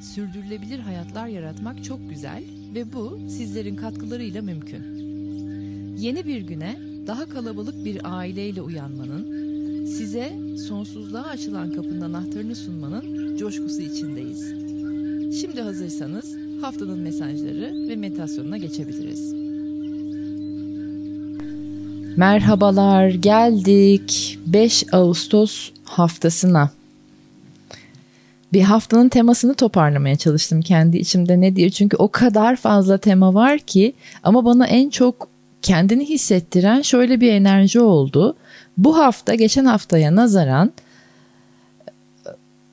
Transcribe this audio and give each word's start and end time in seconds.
sürdürülebilir 0.00 0.78
hayatlar 0.78 1.26
yaratmak 1.26 1.84
çok 1.84 2.10
güzel 2.10 2.42
ve 2.74 2.92
bu 2.92 3.18
sizlerin 3.28 3.76
katkılarıyla 3.76 4.42
mümkün. 4.42 5.00
Yeni 5.98 6.26
bir 6.26 6.40
güne 6.40 6.78
daha 7.06 7.28
kalabalık 7.28 7.84
bir 7.84 8.18
aileyle 8.18 8.62
uyanmanın, 8.62 9.40
size 9.86 10.32
sonsuzluğa 10.68 11.22
açılan 11.22 11.72
kapının 11.72 12.00
anahtarını 12.00 12.56
sunmanın 12.56 13.36
coşkusu 13.36 13.82
içindeyiz. 13.82 14.54
Şimdi 15.40 15.60
hazırsanız 15.60 16.36
haftanın 16.62 16.98
mesajları 16.98 17.88
ve 17.88 17.96
meditasyonuna 17.96 18.56
geçebiliriz. 18.56 19.32
Merhabalar, 22.16 23.08
geldik 23.08 24.38
5 24.46 24.84
Ağustos 24.92 25.70
haftasına. 25.84 26.70
Bir 28.52 28.62
haftanın 28.62 29.08
temasını 29.08 29.54
toparlamaya 29.54 30.16
çalıştım 30.16 30.62
kendi 30.62 30.98
içimde 30.98 31.40
ne 31.40 31.56
diye. 31.56 31.70
Çünkü 31.70 31.96
o 31.96 32.08
kadar 32.08 32.56
fazla 32.56 32.98
tema 32.98 33.34
var 33.34 33.58
ki 33.58 33.92
ama 34.22 34.44
bana 34.44 34.66
en 34.66 34.90
çok 34.90 35.28
kendini 35.62 36.08
hissettiren 36.08 36.82
şöyle 36.82 37.20
bir 37.20 37.32
enerji 37.32 37.80
oldu. 37.80 38.36
Bu 38.76 38.98
hafta 38.98 39.34
geçen 39.34 39.64
haftaya 39.64 40.16
nazaran 40.16 40.72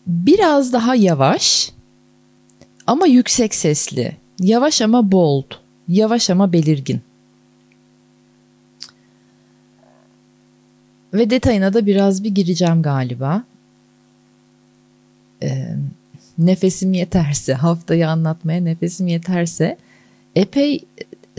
biraz 0.07 0.73
daha 0.73 0.95
yavaş 0.95 1.71
ama 2.87 3.07
yüksek 3.07 3.55
sesli. 3.55 4.17
Yavaş 4.39 4.81
ama 4.81 5.11
bold. 5.11 5.51
Yavaş 5.87 6.29
ama 6.29 6.53
belirgin. 6.53 7.01
Ve 11.13 11.29
detayına 11.29 11.73
da 11.73 11.85
biraz 11.85 12.23
bir 12.23 12.29
gireceğim 12.29 12.81
galiba. 12.81 13.43
Ee, 15.43 15.75
nefesim 16.37 16.93
yeterse, 16.93 17.53
haftayı 17.53 18.09
anlatmaya 18.09 18.61
nefesim 18.61 19.07
yeterse 19.07 19.77
epey 20.35 20.83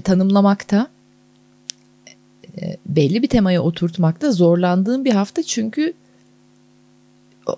tanımlamakta, 0.04 0.88
e, 2.60 2.76
belli 2.86 3.22
bir 3.22 3.28
temaya 3.28 3.62
oturtmakta 3.62 4.32
zorlandığım 4.32 5.04
bir 5.04 5.12
hafta 5.12 5.42
çünkü 5.42 5.92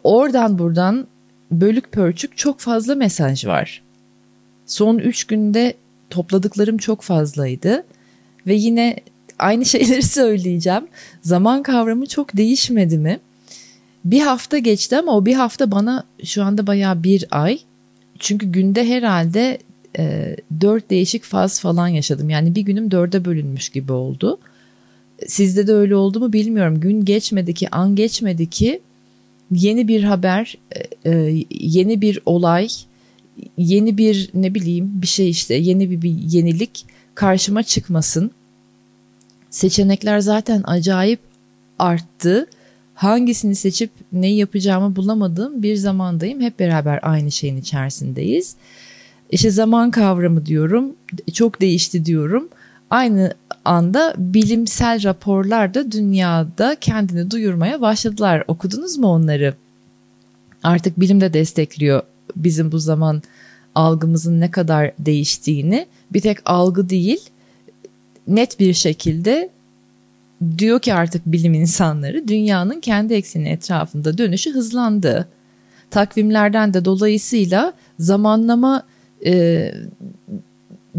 oradan 0.04 0.58
buradan 0.58 1.06
bölük 1.50 1.92
pörçük 1.92 2.36
çok 2.36 2.60
fazla 2.60 2.94
mesaj 2.94 3.46
var. 3.46 3.82
Son 4.66 4.98
üç 4.98 5.24
günde 5.24 5.74
topladıklarım 6.10 6.78
çok 6.78 7.02
fazlaydı 7.02 7.84
ve 8.46 8.54
yine 8.54 8.96
aynı 9.38 9.64
şeyleri 9.74 10.02
söyleyeceğim. 10.02 10.88
Zaman 11.22 11.62
kavramı 11.62 12.06
çok 12.06 12.36
değişmedi 12.36 12.98
mi? 12.98 13.20
Bir 14.04 14.20
hafta 14.20 14.58
geçti 14.58 14.96
ama 14.96 15.16
o 15.16 15.26
bir 15.26 15.34
hafta 15.34 15.70
bana 15.70 16.04
şu 16.24 16.44
anda 16.44 16.66
baya 16.66 17.02
bir 17.02 17.26
ay. 17.30 17.58
Çünkü 18.18 18.52
günde 18.52 18.88
herhalde 18.88 19.58
e, 19.98 20.36
dört 20.60 20.90
değişik 20.90 21.24
faz 21.24 21.60
falan 21.60 21.88
yaşadım. 21.88 22.30
Yani 22.30 22.54
bir 22.54 22.62
günüm 22.62 22.90
dörde 22.90 23.24
bölünmüş 23.24 23.68
gibi 23.68 23.92
oldu. 23.92 24.38
Sizde 25.26 25.66
de 25.66 25.72
öyle 25.72 25.96
oldu 25.96 26.20
mu 26.20 26.32
bilmiyorum. 26.32 26.80
Gün 26.80 27.04
geçmedi 27.04 27.54
ki, 27.54 27.70
an 27.70 27.96
geçmedi 27.96 28.50
ki 28.50 28.80
yeni 29.50 29.88
bir 29.88 30.02
haber, 30.02 30.54
e, 31.04 31.10
e 31.10 31.44
yeni 31.50 32.00
bir 32.00 32.20
olay, 32.26 32.68
yeni 33.56 33.98
bir 33.98 34.30
ne 34.34 34.54
bileyim 34.54 35.02
bir 35.02 35.06
şey 35.06 35.30
işte 35.30 35.54
yeni 35.54 35.90
bir, 35.90 36.02
bir 36.02 36.10
yenilik 36.10 36.84
karşıma 37.14 37.62
çıkmasın. 37.62 38.30
Seçenekler 39.50 40.20
zaten 40.20 40.62
acayip 40.64 41.20
arttı. 41.78 42.46
Hangisini 43.00 43.54
seçip 43.54 43.90
neyi 44.12 44.36
yapacağımı 44.36 44.96
bulamadığım 44.96 45.62
bir 45.62 45.76
zamandayım. 45.76 46.40
Hep 46.40 46.58
beraber 46.58 46.98
aynı 47.02 47.30
şeyin 47.30 47.56
içerisindeyiz. 47.56 48.56
İşte 49.30 49.50
zaman 49.50 49.90
kavramı 49.90 50.46
diyorum. 50.46 50.96
Çok 51.32 51.60
değişti 51.60 52.04
diyorum. 52.04 52.48
Aynı 52.90 53.34
anda 53.64 54.14
bilimsel 54.18 55.02
raporlar 55.04 55.74
da 55.74 55.92
dünyada 55.92 56.76
kendini 56.80 57.30
duyurmaya 57.30 57.80
başladılar. 57.80 58.44
Okudunuz 58.48 58.98
mu 58.98 59.06
onları? 59.06 59.54
Artık 60.62 61.00
bilim 61.00 61.20
de 61.20 61.32
destekliyor 61.32 62.02
bizim 62.36 62.72
bu 62.72 62.78
zaman 62.78 63.22
algımızın 63.74 64.40
ne 64.40 64.50
kadar 64.50 64.92
değiştiğini. 64.98 65.86
Bir 66.12 66.20
tek 66.20 66.38
algı 66.44 66.88
değil, 66.88 67.20
net 68.26 68.60
bir 68.60 68.74
şekilde 68.74 69.50
diyor 70.58 70.80
ki 70.80 70.94
artık 70.94 71.26
bilim 71.26 71.54
insanları 71.54 72.28
dünyanın 72.28 72.80
kendi 72.80 73.14
ekseni 73.14 73.48
etrafında 73.48 74.18
dönüşü 74.18 74.52
hızlandı. 74.52 75.28
Takvimlerden 75.90 76.74
de 76.74 76.84
dolayısıyla 76.84 77.72
zamanlama 77.98 78.82
e, 79.26 79.72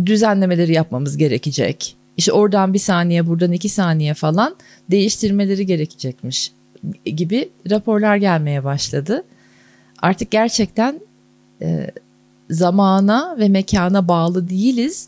düzenlemeleri 0.06 0.74
yapmamız 0.74 1.18
gerekecek. 1.18 1.96
İşte 2.18 2.32
oradan 2.32 2.74
bir 2.74 2.80
saniye 2.80 3.28
buradan 3.28 3.52
iki 3.52 3.70
saniye 3.70 4.14
falan 4.14 4.56
değiştirmeleri 4.92 5.66
gerekecekmiş 5.66 6.52
gibi 7.06 7.50
raporlar 7.70 8.16
gelmeye 8.16 8.64
başladı. 8.64 9.24
Artık 10.02 10.32
gerçekten 10.32 11.00
e, 11.62 11.92
zamana 12.50 13.36
ve 13.40 13.50
mekana 13.50 14.08
bağlı 14.08 14.50
değiliz. 14.50 15.08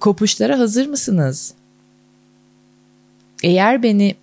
Kopuşlara 0.00 0.58
hazır 0.58 0.86
mısınız? 0.86 1.54
Eğer 3.42 3.82
beni 3.82 4.14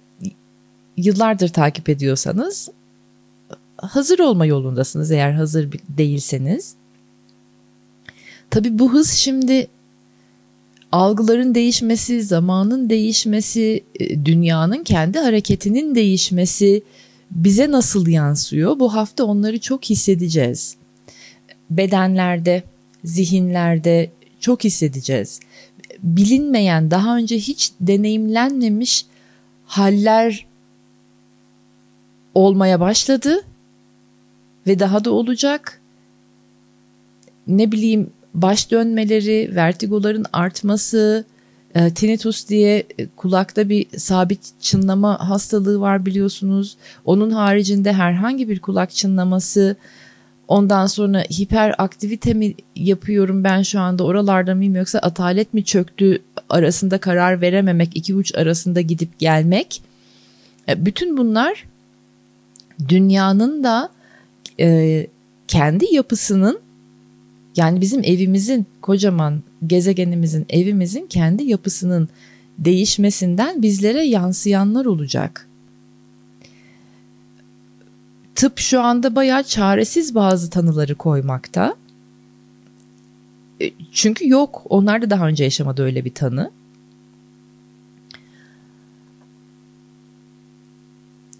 yıllardır 0.97 1.47
takip 1.50 1.89
ediyorsanız 1.89 2.69
hazır 3.78 4.19
olma 4.19 4.45
yolundasınız 4.45 5.11
eğer 5.11 5.31
hazır 5.31 5.69
değilseniz. 5.89 6.75
Tabii 8.50 8.79
bu 8.79 8.94
hız 8.94 9.11
şimdi 9.11 9.67
algıların 10.91 11.56
değişmesi, 11.56 12.23
zamanın 12.23 12.89
değişmesi, 12.89 13.83
e, 14.00 14.25
dünyanın 14.25 14.83
kendi 14.83 15.19
hareketinin 15.19 15.95
değişmesi 15.95 16.83
bize 17.31 17.72
nasıl 17.72 18.07
yansıyor? 18.07 18.79
Bu 18.79 18.94
hafta 18.94 19.23
onları 19.23 19.59
çok 19.59 19.85
hissedeceğiz. 19.85 20.75
Bedenlerde, 21.69 22.63
zihinlerde 23.03 24.11
çok 24.39 24.63
hissedeceğiz. 24.63 25.39
Bilinmeyen, 26.03 26.91
daha 26.91 27.18
önce 27.18 27.38
hiç 27.38 27.72
deneyimlenmemiş 27.81 29.06
haller 29.66 30.46
olmaya 32.34 32.80
başladı 32.80 33.41
ve 34.68 34.80
daha 34.80 35.06
da 35.06 35.12
olacak. 35.12 35.81
Ne 37.47 37.72
bileyim 37.72 38.09
baş 38.34 38.72
dönmeleri, 38.72 39.52
vertigoların 39.56 40.25
artması, 40.34 41.25
e, 41.75 41.94
tinnitus 41.94 42.47
diye 42.50 42.84
e, 42.97 43.07
kulakta 43.07 43.69
bir 43.69 43.86
sabit 43.97 44.62
çınlama 44.62 45.30
hastalığı 45.30 45.80
var 45.80 46.06
biliyorsunuz. 46.06 46.78
Onun 47.06 47.31
haricinde 47.31 47.94
herhangi 47.94 48.50
bir 48.50 48.59
kulak 48.59 48.91
çınlaması, 48.91 49.75
ondan 50.47 50.85
sonra 50.85 51.21
hiperaktivite 51.21 52.33
mi 52.33 52.53
yapıyorum 52.75 53.44
ben 53.44 53.61
şu 53.61 53.79
anda 53.79 54.03
oralarda 54.03 54.55
mıyım 54.55 54.75
yoksa 54.75 54.99
atalet 54.99 55.53
mi 55.53 55.65
çöktü 55.65 56.19
arasında 56.49 56.97
karar 56.97 57.41
verememek, 57.41 57.97
iki 57.97 58.15
uç 58.15 58.35
arasında 58.35 58.81
gidip 58.81 59.19
gelmek. 59.19 59.81
E, 60.69 60.85
bütün 60.85 61.17
bunlar 61.17 61.65
dünyanın 62.89 63.63
da 63.63 63.89
e, 64.59 65.07
kendi 65.47 65.94
yapısının 65.94 66.59
yani 67.55 67.81
bizim 67.81 68.03
evimizin 68.03 68.65
kocaman 68.81 69.44
gezegenimizin 69.67 70.45
evimizin 70.49 71.07
kendi 71.07 71.44
yapısının 71.44 72.09
değişmesinden 72.57 73.61
bizlere 73.61 74.03
yansıyanlar 74.03 74.85
olacak. 74.85 75.46
Tıp 78.38 78.60
şu 78.60 78.81
anda 78.81 79.16
bayağı 79.16 79.44
çaresiz 79.44 80.16
bazı 80.16 80.50
tanıları 80.50 80.95
koymakta. 80.95 81.75
E, 83.62 83.72
çünkü 83.92 84.30
yok. 84.30 84.63
Onlar 84.69 85.01
da 85.01 85.10
daha 85.10 85.28
önce 85.28 85.44
yaşamadı 85.44 85.84
öyle 85.84 86.06
bir 86.06 86.13
tanı. 86.13 86.51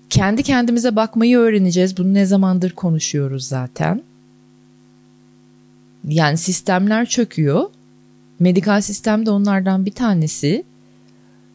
Kendi 0.10 0.44
kendimize 0.44 0.96
bakmayı 0.96 1.38
öğreneceğiz. 1.38 1.98
Bunu 1.98 2.14
ne 2.14 2.26
zamandır 2.26 2.72
konuşuyoruz 2.72 3.48
zaten. 3.48 4.04
Yani 6.08 6.38
sistemler 6.38 7.06
çöküyor. 7.06 7.70
Medikal 8.40 8.82
sistemde 8.82 9.32
onlardan 9.32 9.86
bir 9.86 9.92
tanesi. 9.92 10.64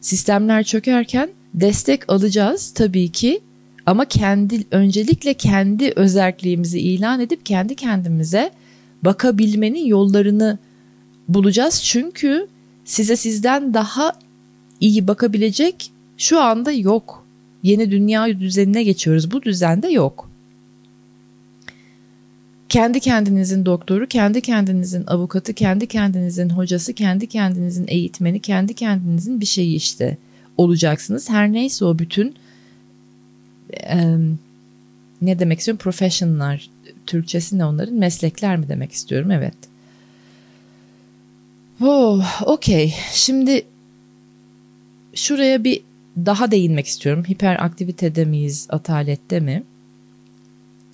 Sistemler 0.01 0.63
çökerken 0.63 1.29
destek 1.53 2.09
alacağız 2.11 2.71
tabii 2.73 3.11
ki 3.11 3.41
ama 3.85 4.05
kendi 4.05 4.63
öncelikle 4.71 5.33
kendi 5.33 5.93
özelliğimizi 5.95 6.79
ilan 6.79 7.19
edip 7.19 7.45
kendi 7.45 7.75
kendimize 7.75 8.51
bakabilmenin 9.01 9.85
yollarını 9.85 10.57
bulacağız. 11.27 11.83
Çünkü 11.83 12.47
size 12.85 13.15
sizden 13.15 13.73
daha 13.73 14.13
iyi 14.79 15.07
bakabilecek 15.07 15.91
şu 16.17 16.41
anda 16.41 16.71
yok. 16.71 17.27
Yeni 17.63 17.91
dünya 17.91 18.39
düzenine 18.39 18.83
geçiyoruz. 18.83 19.31
Bu 19.31 19.43
düzende 19.43 19.87
yok. 19.87 20.29
Kendi 22.69 22.99
kendinizin 22.99 23.65
doktoru, 23.65 24.07
kendi 24.07 24.41
kendinizin 24.41 25.03
avukatı, 25.07 25.53
kendi 25.53 25.87
kendinizin 25.87 26.49
hocası, 26.49 26.93
kendi 26.93 27.27
kendinizin 27.27 27.85
eğitmeni, 27.87 28.39
kendi 28.39 28.73
kendinizin 28.73 29.41
bir 29.41 29.45
şeyi 29.45 29.75
işte 29.75 30.17
olacaksınız. 30.57 31.29
Her 31.29 31.53
neyse 31.53 31.85
o 31.85 31.99
bütün 31.99 32.35
e, 33.73 34.17
ne 35.21 35.39
demek 35.39 35.59
istiyorum? 35.59 35.79
Professional'lar, 35.83 36.69
Türkçesi 37.07 37.57
ne 37.57 37.65
onların? 37.65 37.95
Meslekler 37.95 38.57
mi 38.57 38.69
demek 38.69 38.91
istiyorum? 38.91 39.31
Evet. 39.31 39.55
Oh, 41.81 42.41
okey. 42.45 42.93
Şimdi 43.11 43.65
şuraya 45.13 45.63
bir 45.63 45.81
daha 46.17 46.51
değinmek 46.51 46.87
istiyorum. 46.87 47.23
Hiperaktivitede 47.23 48.25
miyiz, 48.25 48.67
atalette 48.69 49.39
mi? 49.39 49.63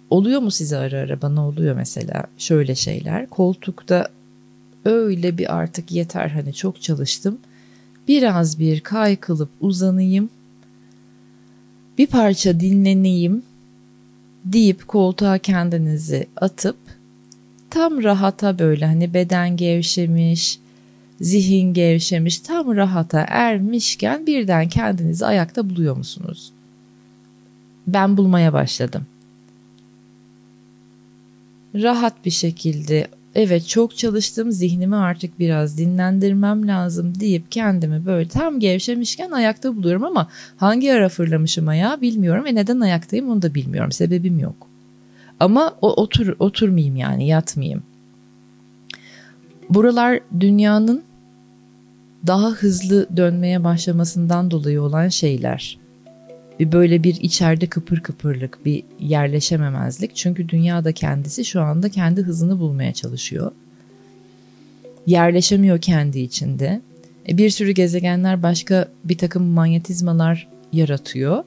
Oluyor 0.09 0.41
mu 0.41 0.51
size 0.51 0.77
ara 0.77 0.97
ara? 0.97 1.21
Bana 1.21 1.47
oluyor 1.47 1.75
mesela 1.75 2.23
şöyle 2.37 2.75
şeyler. 2.75 3.29
Koltukta 3.29 4.09
öyle 4.85 5.37
bir 5.37 5.55
artık 5.55 5.91
yeter 5.91 6.29
hani 6.29 6.53
çok 6.53 6.81
çalıştım. 6.81 7.37
Biraz 8.07 8.59
bir 8.59 8.81
kaykılıp 8.81 9.49
uzanayım. 9.61 10.29
Bir 11.99 12.07
parça 12.07 12.59
dinleneyim 12.59 13.43
deyip 14.45 14.87
koltuğa 14.87 15.37
kendinizi 15.37 16.27
atıp 16.37 16.77
tam 17.69 18.03
rahata 18.03 18.59
böyle 18.59 18.85
hani 18.85 19.13
beden 19.13 19.57
gevşemiş, 19.57 20.59
zihin 21.21 21.73
gevşemiş, 21.73 22.39
tam 22.39 22.75
rahata 22.75 23.25
ermişken 23.27 24.27
birden 24.27 24.69
kendinizi 24.69 25.25
ayakta 25.25 25.69
buluyor 25.69 25.97
musunuz? 25.97 26.51
Ben 27.87 28.17
bulmaya 28.17 28.53
başladım. 28.53 29.05
Rahat 31.75 32.25
bir 32.25 32.31
şekilde 32.31 33.07
evet 33.39 33.67
çok 33.67 33.97
çalıştım 33.97 34.51
zihnimi 34.51 34.95
artık 34.95 35.39
biraz 35.39 35.77
dinlendirmem 35.77 36.67
lazım 36.67 37.19
deyip 37.19 37.51
kendimi 37.51 38.05
böyle 38.05 38.29
tam 38.29 38.59
gevşemişken 38.59 39.31
ayakta 39.31 39.75
buluyorum 39.75 40.03
ama 40.03 40.27
hangi 40.57 40.93
ara 40.93 41.09
fırlamışım 41.09 41.67
ayağa 41.67 42.01
bilmiyorum 42.01 42.45
ve 42.45 42.55
neden 42.55 42.79
ayaktayım 42.79 43.29
onu 43.29 43.41
da 43.41 43.55
bilmiyorum 43.55 43.91
sebebim 43.91 44.39
yok. 44.39 44.67
Ama 45.39 45.75
o 45.81 45.93
otur 45.93 46.35
oturmayayım 46.39 46.95
yani 46.95 47.27
yatmayayım. 47.27 47.83
Buralar 49.69 50.19
dünyanın 50.39 51.03
daha 52.27 52.49
hızlı 52.49 53.07
dönmeye 53.17 53.63
başlamasından 53.63 54.51
dolayı 54.51 54.81
olan 54.81 55.07
şeyler. 55.07 55.78
Bir 56.59 56.71
böyle 56.71 57.03
bir 57.03 57.15
içeride 57.15 57.67
kıpır 57.67 57.99
kıpırlık, 57.99 58.65
bir 58.65 58.83
yerleşememezlik. 58.99 60.15
Çünkü 60.15 60.49
dünyada 60.49 60.91
kendisi 60.91 61.45
şu 61.45 61.61
anda 61.61 61.89
kendi 61.89 62.21
hızını 62.21 62.59
bulmaya 62.59 62.93
çalışıyor. 62.93 63.51
Yerleşemiyor 65.07 65.81
kendi 65.81 66.19
içinde. 66.19 66.81
E 67.29 67.37
bir 67.37 67.49
sürü 67.49 67.71
gezegenler 67.71 68.43
başka 68.43 68.87
bir 69.03 69.17
takım 69.17 69.43
manyetizmalar 69.43 70.47
yaratıyor. 70.73 71.43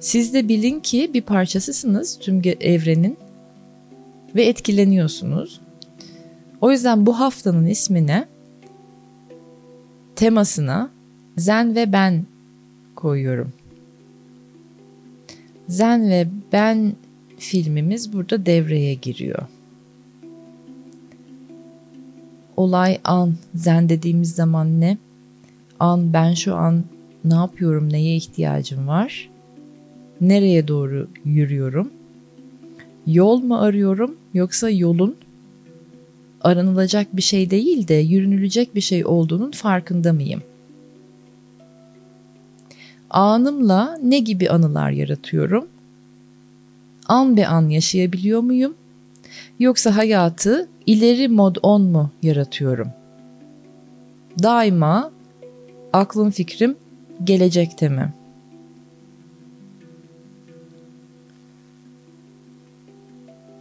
Siz 0.00 0.34
de 0.34 0.48
bilin 0.48 0.80
ki 0.80 1.10
bir 1.14 1.22
parçasısınız 1.22 2.18
tüm 2.18 2.42
evrenin 2.60 3.16
ve 4.34 4.44
etkileniyorsunuz. 4.44 5.60
O 6.60 6.70
yüzden 6.70 7.06
bu 7.06 7.20
haftanın 7.20 7.66
ismine 7.66 8.28
temasına 10.16 10.90
zen 11.36 11.74
ve 11.74 11.92
ben 11.92 12.26
koyuyorum. 12.96 13.52
Zen 15.70 16.10
ve 16.10 16.28
ben 16.52 16.92
filmimiz 17.38 18.12
burada 18.12 18.46
devreye 18.46 18.94
giriyor. 18.94 19.42
Olay 22.56 22.98
an, 23.04 23.34
zen 23.54 23.88
dediğimiz 23.88 24.34
zaman 24.34 24.80
ne? 24.80 24.98
An 25.80 26.12
ben 26.12 26.34
şu 26.34 26.54
an 26.54 26.84
ne 27.24 27.34
yapıyorum, 27.34 27.92
neye 27.92 28.16
ihtiyacım 28.16 28.88
var? 28.88 29.30
Nereye 30.20 30.68
doğru 30.68 31.08
yürüyorum? 31.24 31.90
Yol 33.06 33.42
mu 33.42 33.58
arıyorum 33.58 34.16
yoksa 34.34 34.70
yolun 34.70 35.16
aranılacak 36.40 37.16
bir 37.16 37.22
şey 37.22 37.50
değil 37.50 37.88
de 37.88 37.94
yürünülecek 37.94 38.74
bir 38.74 38.80
şey 38.80 39.06
olduğunun 39.06 39.50
farkında 39.50 40.12
mıyım? 40.12 40.42
Anımla 43.10 43.98
ne 44.02 44.18
gibi 44.18 44.50
anılar 44.50 44.90
yaratıyorum? 44.90 45.68
An 47.06 47.36
be 47.36 47.46
an 47.46 47.68
yaşayabiliyor 47.68 48.40
muyum? 48.40 48.74
Yoksa 49.58 49.96
hayatı 49.96 50.68
ileri 50.86 51.28
mod 51.28 51.56
on 51.62 51.82
mu 51.82 52.10
yaratıyorum? 52.22 52.88
Daima 54.42 55.10
aklım 55.92 56.30
fikrim 56.30 56.76
gelecekte 57.24 57.88
mi? 57.88 58.12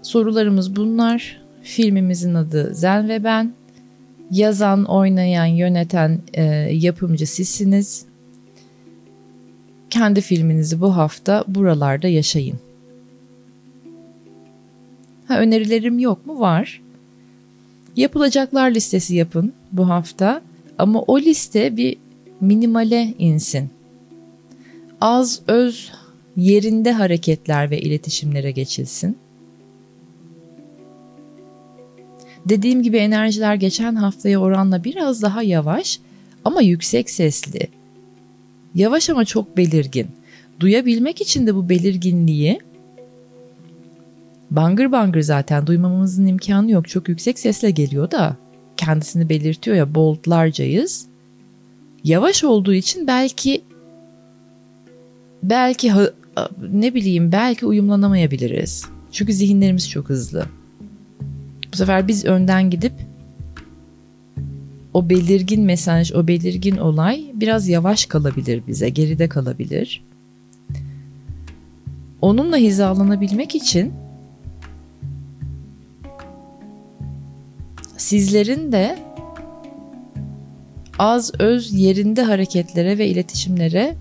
Sorularımız 0.01 0.75
bunlar. 0.75 1.41
Filmimizin 1.61 2.33
adı 2.33 2.73
Zen 2.73 3.09
ve 3.09 3.23
Ben. 3.23 3.53
Yazan, 4.31 4.85
oynayan, 4.85 5.45
yöneten 5.45 6.21
e, 6.33 6.43
yapımcı 6.71 7.27
sizsiniz. 7.27 8.08
Kendi 9.89 10.21
filminizi 10.21 10.81
bu 10.81 10.95
hafta 10.97 11.43
buralarda 11.47 12.07
yaşayın. 12.07 12.59
Ha, 15.27 15.39
önerilerim 15.39 15.99
yok 15.99 16.25
mu? 16.25 16.39
Var. 16.39 16.81
Yapılacaklar 17.95 18.71
listesi 18.71 19.15
yapın 19.15 19.53
bu 19.71 19.89
hafta 19.89 20.41
ama 20.77 21.01
o 21.01 21.19
liste 21.19 21.77
bir 21.77 21.97
minimale 22.41 23.13
insin. 23.19 23.69
Az 25.01 25.41
öz 25.47 25.91
yerinde 26.37 26.91
hareketler 26.91 27.71
ve 27.71 27.81
iletişimlere 27.81 28.51
geçilsin. 28.51 29.17
Dediğim 32.45 32.83
gibi 32.83 32.97
enerjiler 32.97 33.55
geçen 33.55 33.95
haftaya 33.95 34.39
oranla 34.39 34.83
biraz 34.83 35.21
daha 35.21 35.43
yavaş 35.43 35.99
ama 36.45 36.61
yüksek 36.61 37.09
sesli. 37.09 37.78
Yavaş 38.79 39.09
ama 39.09 39.25
çok 39.25 39.57
belirgin. 39.57 40.07
Duyabilmek 40.59 41.21
için 41.21 41.47
de 41.47 41.55
bu 41.55 41.69
belirginliği 41.69 42.59
bangır 44.51 44.91
bangır 44.91 45.21
zaten 45.21 45.67
duymamamızın 45.67 46.25
imkanı 46.25 46.71
yok. 46.71 46.89
Çok 46.89 47.09
yüksek 47.09 47.39
sesle 47.39 47.71
geliyor 47.71 48.11
da 48.11 48.37
kendisini 48.77 49.29
belirtiyor 49.29 49.77
ya 49.77 49.95
boldlarcayız. 49.95 51.07
Yavaş 52.03 52.43
olduğu 52.43 52.73
için 52.73 53.07
belki 53.07 53.61
belki 55.43 55.93
ne 56.71 56.93
bileyim 56.93 57.31
belki 57.31 57.65
uyumlanamayabiliriz. 57.65 58.85
Çünkü 59.11 59.33
zihinlerimiz 59.33 59.89
çok 59.89 60.09
hızlı. 60.09 60.45
Bu 61.73 61.77
sefer 61.77 62.07
biz 62.07 62.25
önden 62.25 62.69
gidip 62.69 62.93
o 64.93 65.09
belirgin 65.09 65.63
mesaj, 65.63 66.11
o 66.11 66.27
belirgin 66.27 66.77
olay 66.77 67.31
biraz 67.33 67.67
yavaş 67.67 68.05
kalabilir 68.05 68.63
bize, 68.67 68.89
geride 68.89 69.29
kalabilir. 69.29 70.03
Onunla 72.21 72.57
hizalanabilmek 72.57 73.55
için 73.55 73.93
sizlerin 77.97 78.71
de 78.71 78.99
az 80.99 81.31
öz 81.39 81.73
yerinde 81.73 82.23
hareketlere 82.23 82.97
ve 82.97 83.07
iletişimlere 83.07 83.95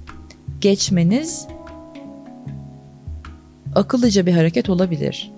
geçmeniz 0.61 1.47
akıllıca 3.75 4.27
bir 4.27 4.33
hareket 4.33 4.71
olabilir. 4.71 5.38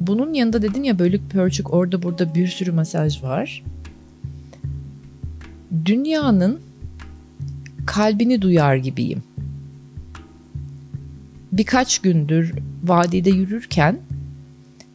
Bunun 0.00 0.34
yanında 0.34 0.62
dedim 0.62 0.84
ya 0.84 0.98
bölük 0.98 1.30
pörçük 1.30 1.74
orada 1.74 2.02
burada 2.02 2.34
bir 2.34 2.46
sürü 2.46 2.72
mesaj 2.72 3.22
var. 3.22 3.64
Dünyanın 5.84 6.60
kalbini 7.86 8.42
duyar 8.42 8.76
gibiyim. 8.76 9.22
Birkaç 11.52 11.98
gündür 11.98 12.54
vadide 12.84 13.30
yürürken 13.30 13.98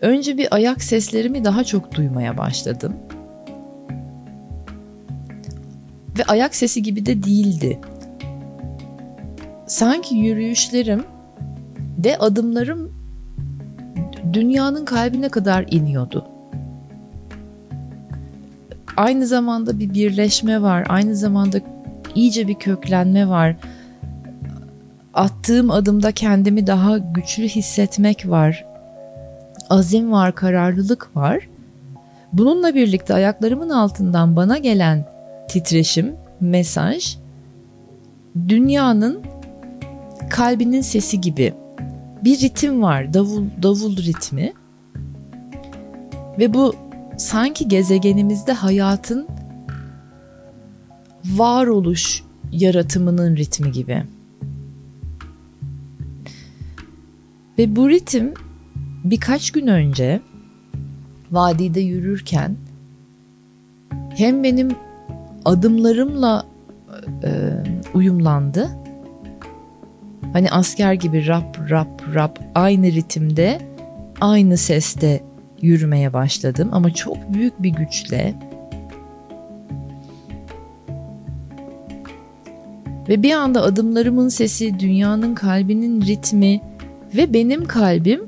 önce 0.02 0.38
bir 0.38 0.56
ayak 0.56 0.84
seslerimi 0.84 1.46
daha 1.46 1.64
çok 1.64 1.96
duymaya 1.96 2.38
başladım. 2.38 2.94
Ve 6.18 6.24
ayak 6.24 6.56
sesi 6.56 6.84
gibi 6.84 7.06
de 7.06 7.24
değildi. 7.24 7.80
Sanki 9.68 10.16
yürüyüşlerim 10.16 11.04
de 11.98 12.18
adımlarım 12.18 12.95
dünyanın 14.34 14.86
kalbine 14.86 15.30
kadar 15.30 15.66
iniyordu. 15.72 16.26
Aynı 18.98 19.28
zamanda 19.28 19.80
bir 19.80 19.94
birleşme 19.94 20.62
var. 20.62 20.86
Aynı 20.90 21.16
zamanda 21.16 21.58
iyice 22.16 22.48
bir 22.48 22.56
köklenme 22.56 23.30
var. 23.30 23.56
Attığım 25.14 25.72
adımda 25.72 26.12
kendimi 26.12 26.68
daha 26.68 26.98
güçlü 26.98 27.44
hissetmek 27.44 28.30
var. 28.30 28.66
Azim 29.70 30.12
var, 30.12 30.36
kararlılık 30.36 31.16
var. 31.16 31.48
Bununla 32.34 32.76
birlikte 32.76 33.14
ayaklarımın 33.14 33.70
altından 33.70 34.36
bana 34.36 34.58
gelen 34.58 35.06
titreşim, 35.48 36.16
mesaj 36.40 37.18
dünyanın 38.48 39.22
kalbinin 40.30 40.82
sesi 40.82 41.22
gibi 41.22 41.54
bir 42.24 42.40
ritim 42.40 42.82
var, 42.82 43.14
davul 43.14 43.44
davul 43.64 43.98
ritmi. 43.98 44.54
Ve 46.40 46.54
bu 46.54 46.76
sanki 47.18 47.68
gezegenimizde 47.68 48.54
hayatın 48.54 49.28
varoluş 51.26 52.24
yaratımının 52.52 53.36
ritmi 53.36 53.72
gibi. 53.72 54.04
Ve 57.58 57.76
bu 57.76 57.90
ritim 57.90 58.34
birkaç 59.04 59.52
gün 59.52 59.68
önce 59.68 60.22
vadide 61.32 61.80
yürürken 61.80 62.56
hem 64.10 64.44
benim 64.44 64.70
adımlarımla 65.46 66.46
e, 67.24 67.30
uyumlandı. 67.94 68.85
Hani 70.36 70.52
asker 70.52 70.94
gibi 70.94 71.28
rap 71.28 71.70
rap 71.70 72.16
rap 72.16 72.40
aynı 72.56 72.86
ritimde, 72.86 73.62
aynı 74.22 74.58
seste 74.58 75.24
yürümeye 75.62 76.14
başladım 76.14 76.70
ama 76.72 76.94
çok 76.94 77.34
büyük 77.34 77.64
bir 77.64 77.70
güçle 77.70 78.36
ve 83.10 83.24
bir 83.24 83.32
anda 83.32 83.62
adımlarımın 83.62 84.30
sesi, 84.30 84.80
dünyanın 84.80 85.36
kalbinin 85.36 86.02
ritmi 86.02 86.62
ve 87.16 87.34
benim 87.34 87.66
kalbim 87.66 88.22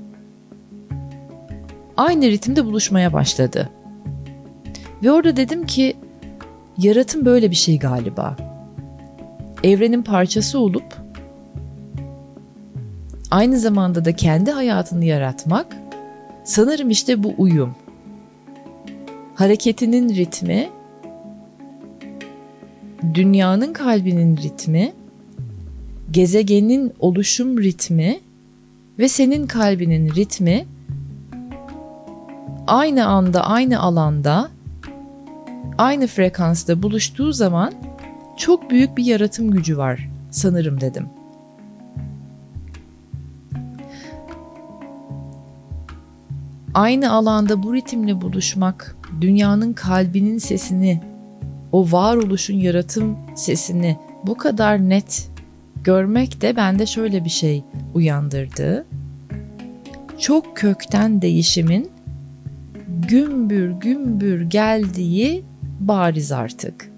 aynı 1.98 2.26
ritimde 2.26 2.66
buluşmaya 2.66 3.14
başladı. 3.14 3.70
Ve 5.04 5.12
orada 5.12 5.38
dedim 5.38 5.66
ki 5.66 5.96
yaratım 6.78 7.26
böyle 7.26 7.52
bir 7.52 7.56
şey 7.56 7.80
galiba. 7.80 8.36
Evrenin 9.64 10.02
parçası 10.02 10.60
olup 10.60 11.07
aynı 13.32 13.60
zamanda 13.60 14.06
da 14.06 14.16
kendi 14.16 14.52
hayatını 14.52 15.06
yaratmak 15.06 15.78
sanırım 16.44 16.90
işte 16.90 17.24
bu 17.24 17.34
uyum. 17.38 17.76
Hareketinin 19.36 20.10
ritmi, 20.16 20.70
dünyanın 23.14 23.74
kalbinin 23.74 24.38
ritmi, 24.38 24.94
gezegenin 26.12 26.94
oluşum 27.00 27.64
ritmi 27.64 28.20
ve 29.00 29.10
senin 29.10 29.48
kalbinin 29.48 30.16
ritmi 30.16 30.66
aynı 32.68 33.08
anda, 33.08 33.44
aynı 33.44 33.80
alanda, 33.80 34.50
aynı 35.78 36.08
frekansta 36.08 36.84
buluştuğu 36.84 37.34
zaman 37.34 37.74
çok 38.38 38.72
büyük 38.72 38.98
bir 38.98 39.06
yaratım 39.06 39.52
gücü 39.52 39.78
var 39.78 40.10
sanırım 40.32 40.82
dedim. 40.82 41.17
Aynı 46.78 47.12
alanda 47.12 47.64
bu 47.64 47.74
ritimle 47.74 48.22
buluşmak, 48.22 48.96
dünyanın 49.22 49.74
kalbinin 49.74 50.38
sesini, 50.38 51.02
o 51.72 51.92
varoluşun 51.92 52.54
yaratım 52.54 53.18
sesini 53.36 53.98
bu 54.24 54.38
kadar 54.38 54.90
net 54.90 55.32
görmek 55.84 56.42
de 56.42 56.56
bende 56.56 56.86
şöyle 56.86 57.26
bir 57.26 57.30
şey 57.30 57.64
uyandırdı. 57.94 58.86
Çok 60.20 60.58
kökten 60.58 61.22
değişimin 61.22 61.92
gümbür 62.88 63.70
gümbür 63.70 64.42
geldiği 64.42 65.46
bariz 65.80 66.32
artık. 66.32 66.92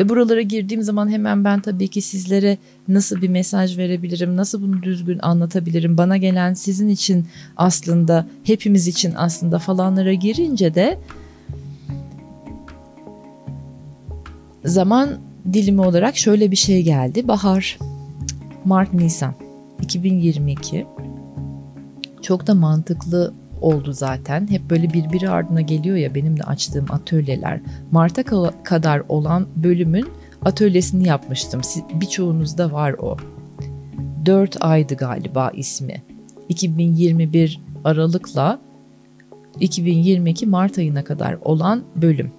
Ve 0.00 0.08
buralara 0.08 0.42
girdiğim 0.42 0.82
zaman 0.82 1.08
hemen 1.08 1.44
ben 1.44 1.60
tabii 1.60 1.88
ki 1.88 2.02
sizlere 2.02 2.58
nasıl 2.88 3.22
bir 3.22 3.28
mesaj 3.28 3.78
verebilirim, 3.78 4.36
nasıl 4.36 4.62
bunu 4.62 4.82
düzgün 4.82 5.18
anlatabilirim, 5.22 5.98
bana 5.98 6.16
gelen 6.16 6.54
sizin 6.54 6.88
için 6.88 7.26
aslında, 7.56 8.26
hepimiz 8.44 8.88
için 8.88 9.12
aslında 9.16 9.58
falanlara 9.58 10.12
girince 10.12 10.74
de 10.74 10.98
zaman 14.64 15.18
dilimi 15.52 15.80
olarak 15.80 16.16
şöyle 16.16 16.50
bir 16.50 16.56
şey 16.56 16.82
geldi. 16.82 17.28
Bahar, 17.28 17.78
Mart, 18.64 18.94
Nisan 18.94 19.34
2022 19.82 20.86
çok 22.22 22.46
da 22.46 22.54
mantıklı 22.54 23.34
oldu 23.60 23.92
zaten. 23.92 24.50
Hep 24.50 24.70
böyle 24.70 24.92
birbiri 24.92 25.30
ardına 25.30 25.60
geliyor 25.60 25.96
ya 25.96 26.14
benim 26.14 26.38
de 26.38 26.42
açtığım 26.42 26.86
atölyeler. 26.90 27.60
Mart'a 27.90 28.22
kadar 28.62 29.02
olan 29.08 29.46
bölümün 29.56 30.06
atölyesini 30.44 31.08
yapmıştım. 31.08 31.60
Birçoğunuzda 32.00 32.72
var 32.72 32.92
o. 32.92 33.16
4 34.26 34.56
aydı 34.60 34.94
galiba 34.94 35.50
ismi. 35.54 36.02
2021 36.48 37.60
Aralık'la 37.84 38.60
2022 39.60 40.46
Mart 40.46 40.78
ayına 40.78 41.04
kadar 41.04 41.38
olan 41.42 41.82
bölüm. 41.96 42.32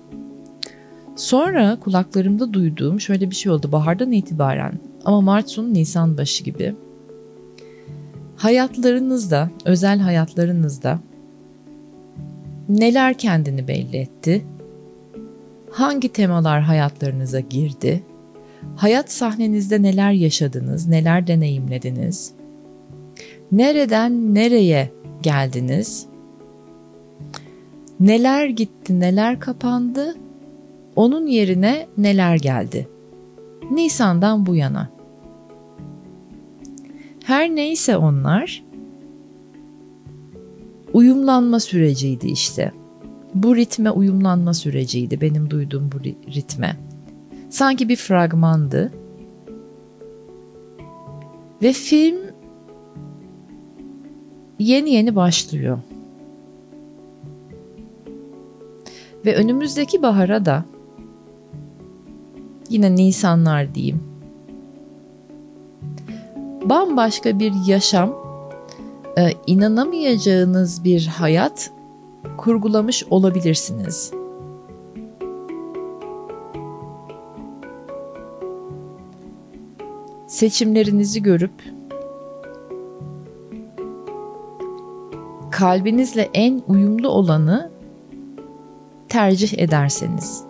Sonra 1.16 1.80
kulaklarımda 1.80 2.54
duyduğum 2.54 3.00
şöyle 3.00 3.30
bir 3.30 3.36
şey 3.36 3.52
oldu 3.52 3.72
bahardan 3.72 4.12
itibaren 4.12 4.80
ama 5.06 5.22
Mart 5.22 5.50
sonu 5.50 5.74
Nisan 5.74 6.18
başı 6.18 6.44
gibi. 6.44 6.76
Hayatlarınızda, 8.36 9.50
özel 9.66 10.00
hayatlarınızda 10.00 11.00
neler 12.80 13.14
kendini 13.18 13.68
belli 13.68 13.98
etti? 13.98 14.46
Hangi 15.72 16.10
temalar 16.10 16.62
hayatlarınıza 16.62 17.40
girdi? 17.40 18.04
Hayat 18.76 19.12
sahnenizde 19.12 19.82
neler 19.82 20.12
yaşadınız, 20.12 20.88
neler 20.88 21.28
deneyimlediniz? 21.28 22.32
Nereden 23.52 24.36
nereye 24.36 24.92
geldiniz? 25.22 26.06
Neler 28.00 28.46
gitti, 28.46 29.00
neler 29.00 29.40
kapandı? 29.40 30.16
Onun 30.96 31.28
yerine 31.28 31.88
neler 31.98 32.36
geldi? 32.36 32.88
Nisan'dan 33.72 34.46
bu 34.46 34.56
yana. 34.56 34.90
Her 37.24 37.50
neyse 37.50 37.98
onlar 37.98 38.64
uyumlanma 40.94 41.60
süreciydi 41.60 42.28
işte. 42.28 42.72
Bu 43.34 43.56
ritme 43.56 43.92
uyumlanma 43.92 44.54
süreciydi 44.54 45.22
benim 45.22 45.50
duyduğum 45.50 45.90
bu 45.92 46.04
ritme. 46.32 46.78
Sanki 47.50 47.90
bir 47.90 47.96
fragmandı. 47.96 48.92
Ve 51.62 51.74
film 51.74 52.16
yeni 54.60 54.90
yeni 54.90 55.16
başlıyor. 55.16 55.80
Ve 59.26 59.36
önümüzdeki 59.36 60.02
bahara 60.02 60.46
da 60.46 60.66
yine 62.70 62.96
Nisanlar 62.96 63.76
diyeyim. 63.76 64.04
Bambaşka 66.66 67.40
bir 67.40 67.54
yaşam 67.68 68.21
e, 69.18 69.32
inanamayacağınız 69.48 70.84
bir 70.84 71.08
hayat 71.08 71.72
kurgulamış 72.38 73.04
olabilirsiniz. 73.10 74.14
Seçimlerinizi 80.28 81.24
görüp 81.24 81.52
kalbinizle 85.52 86.30
en 86.34 86.62
uyumlu 86.68 87.10
olanı 87.10 87.72
tercih 89.10 89.60
ederseniz 89.60 90.44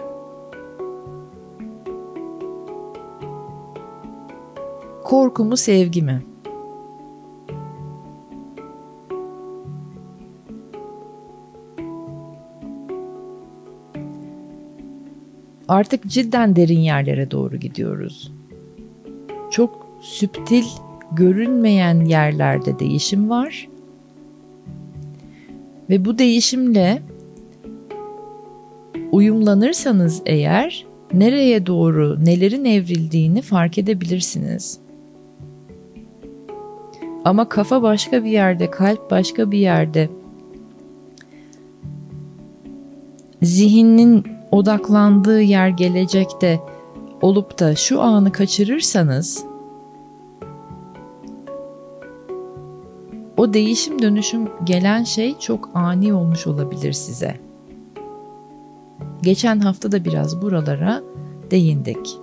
korku 5.03 5.45
mu 5.45 5.57
sevgi 5.57 6.01
mi? 6.01 6.30
Artık 15.71 16.07
cidden 16.07 16.55
derin 16.55 16.79
yerlere 16.79 17.31
doğru 17.31 17.57
gidiyoruz. 17.57 18.31
Çok 19.51 19.87
süptil, 20.01 20.63
görünmeyen 21.11 22.05
yerlerde 22.05 22.79
değişim 22.79 23.29
var. 23.29 23.69
Ve 25.89 26.05
bu 26.05 26.17
değişimle 26.17 27.01
uyumlanırsanız 29.11 30.21
eğer 30.25 30.85
nereye 31.13 31.65
doğru 31.65 32.25
nelerin 32.25 32.65
evrildiğini 32.65 33.41
fark 33.41 33.77
edebilirsiniz. 33.77 34.79
Ama 37.25 37.49
kafa 37.49 37.81
başka 37.81 38.23
bir 38.23 38.31
yerde, 38.31 38.71
kalp 38.71 39.11
başka 39.11 39.51
bir 39.51 39.59
yerde. 39.59 40.09
Zihnin 43.41 44.30
odaklandığı 44.51 45.41
yer 45.41 45.69
gelecekte 45.69 46.59
olup 47.21 47.59
da 47.59 47.75
şu 47.75 48.01
anı 48.01 48.31
kaçırırsanız 48.31 49.45
o 53.37 53.53
değişim 53.53 54.01
dönüşüm 54.01 54.49
gelen 54.63 55.03
şey 55.03 55.39
çok 55.39 55.69
ani 55.73 56.13
olmuş 56.13 56.47
olabilir 56.47 56.93
size. 56.93 57.39
Geçen 59.21 59.59
hafta 59.59 59.91
da 59.91 60.05
biraz 60.05 60.41
buralara 60.41 61.01
değindik. 61.51 62.17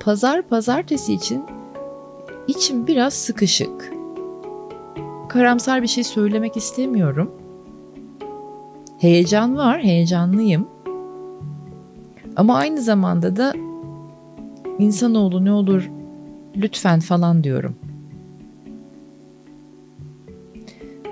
Pazar 0.00 0.42
pazartesi 0.42 1.14
için 1.14 1.44
içim 2.48 2.86
biraz 2.86 3.14
sıkışık. 3.14 3.92
Karamsar 5.28 5.82
bir 5.82 5.86
şey 5.86 6.04
söylemek 6.04 6.56
istemiyorum. 6.56 7.39
Heyecan 9.00 9.56
var, 9.56 9.82
heyecanlıyım. 9.82 10.68
Ama 12.36 12.56
aynı 12.56 12.80
zamanda 12.80 13.36
da 13.36 13.52
insanoğlu 14.78 15.44
ne 15.44 15.52
olur 15.52 15.90
lütfen 16.56 17.00
falan 17.00 17.44
diyorum. 17.44 17.76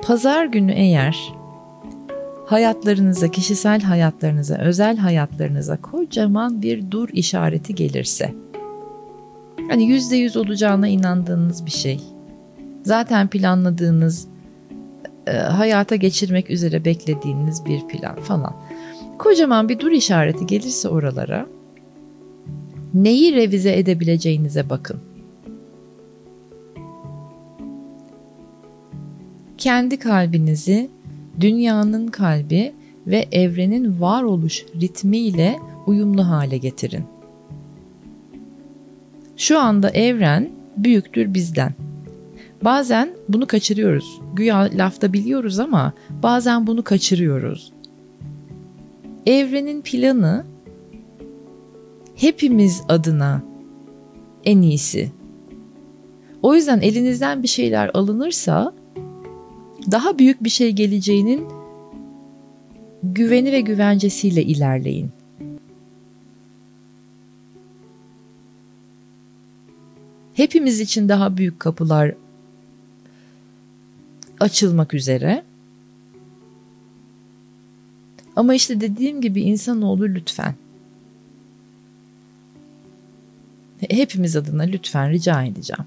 Pazar 0.07 0.45
günü 0.45 0.73
eğer 0.73 1.35
hayatlarınıza, 2.47 3.29
kişisel 3.31 3.81
hayatlarınıza, 3.81 4.57
özel 4.57 4.97
hayatlarınıza 4.97 5.77
kocaman 5.77 6.63
bir 6.63 6.91
dur 6.91 7.09
işareti 7.13 7.75
gelirse, 7.75 8.35
hani 9.71 9.85
yüzde 9.85 10.17
yüz 10.17 10.37
olacağına 10.37 10.89
inandığınız 10.89 11.67
bir 11.67 11.71
şey, 11.71 12.01
zaten 12.83 13.29
planladığınız, 13.29 14.29
e, 15.29 15.37
hayata 15.37 15.97
geçirmek 15.97 16.51
üzere 16.51 16.85
beklediğiniz 16.85 17.65
bir 17.65 17.89
plan 17.89 18.17
falan. 18.17 18.57
Kocaman 19.19 19.69
bir 19.69 19.79
dur 19.79 19.91
işareti 19.91 20.47
gelirse 20.47 20.89
oralara, 20.89 21.47
neyi 22.95 23.35
revize 23.35 23.79
edebileceğinize 23.79 24.71
bakın. 24.71 25.01
kendi 29.59 29.99
kalbinizi 29.99 30.91
dünyanın 31.41 32.07
kalbi 32.07 32.73
ve 33.07 33.29
evrenin 33.33 34.01
varoluş 34.01 34.65
ritmiyle 34.81 35.59
uyumlu 35.87 36.27
hale 36.27 36.59
getirin. 36.59 37.05
Şu 39.37 39.59
anda 39.59 39.91
evren 39.91 40.51
büyüktür 40.77 41.35
bizden. 41.35 41.73
Bazen 42.65 43.11
bunu 43.29 43.47
kaçırıyoruz. 43.47 44.21
Güya 44.35 44.59
lafta 44.75 45.13
biliyoruz 45.13 45.59
ama 45.59 45.93
bazen 46.23 46.67
bunu 46.67 46.85
kaçırıyoruz. 46.85 47.73
Evrenin 49.27 49.83
planı 49.83 50.47
hepimiz 52.15 52.83
adına 52.89 53.43
en 54.45 54.63
iyisi. 54.63 55.13
O 56.43 56.55
yüzden 56.55 56.81
elinizden 56.81 57.43
bir 57.43 57.49
şeyler 57.49 57.91
alınırsa 57.95 58.75
daha 59.91 60.19
büyük 60.19 60.45
bir 60.45 60.51
şey 60.51 60.73
geleceğinin 60.73 61.49
güveni 63.03 63.53
ve 63.53 63.61
güvencesiyle 63.61 64.43
ilerleyin. 64.43 65.11
Hepimiz 70.35 70.81
için 70.81 71.09
daha 71.09 71.37
büyük 71.37 71.61
kapılar 71.61 72.15
açılmak 74.41 74.95
üzere. 74.95 75.45
Ama 78.37 78.55
işte 78.55 78.81
dediğim 78.81 79.21
gibi 79.21 79.43
insanoğlu 79.43 80.09
lütfen. 80.09 80.55
Hepimiz 83.91 84.37
adına 84.37 84.63
lütfen 84.63 85.11
rica 85.11 85.43
edeceğim. 85.43 85.85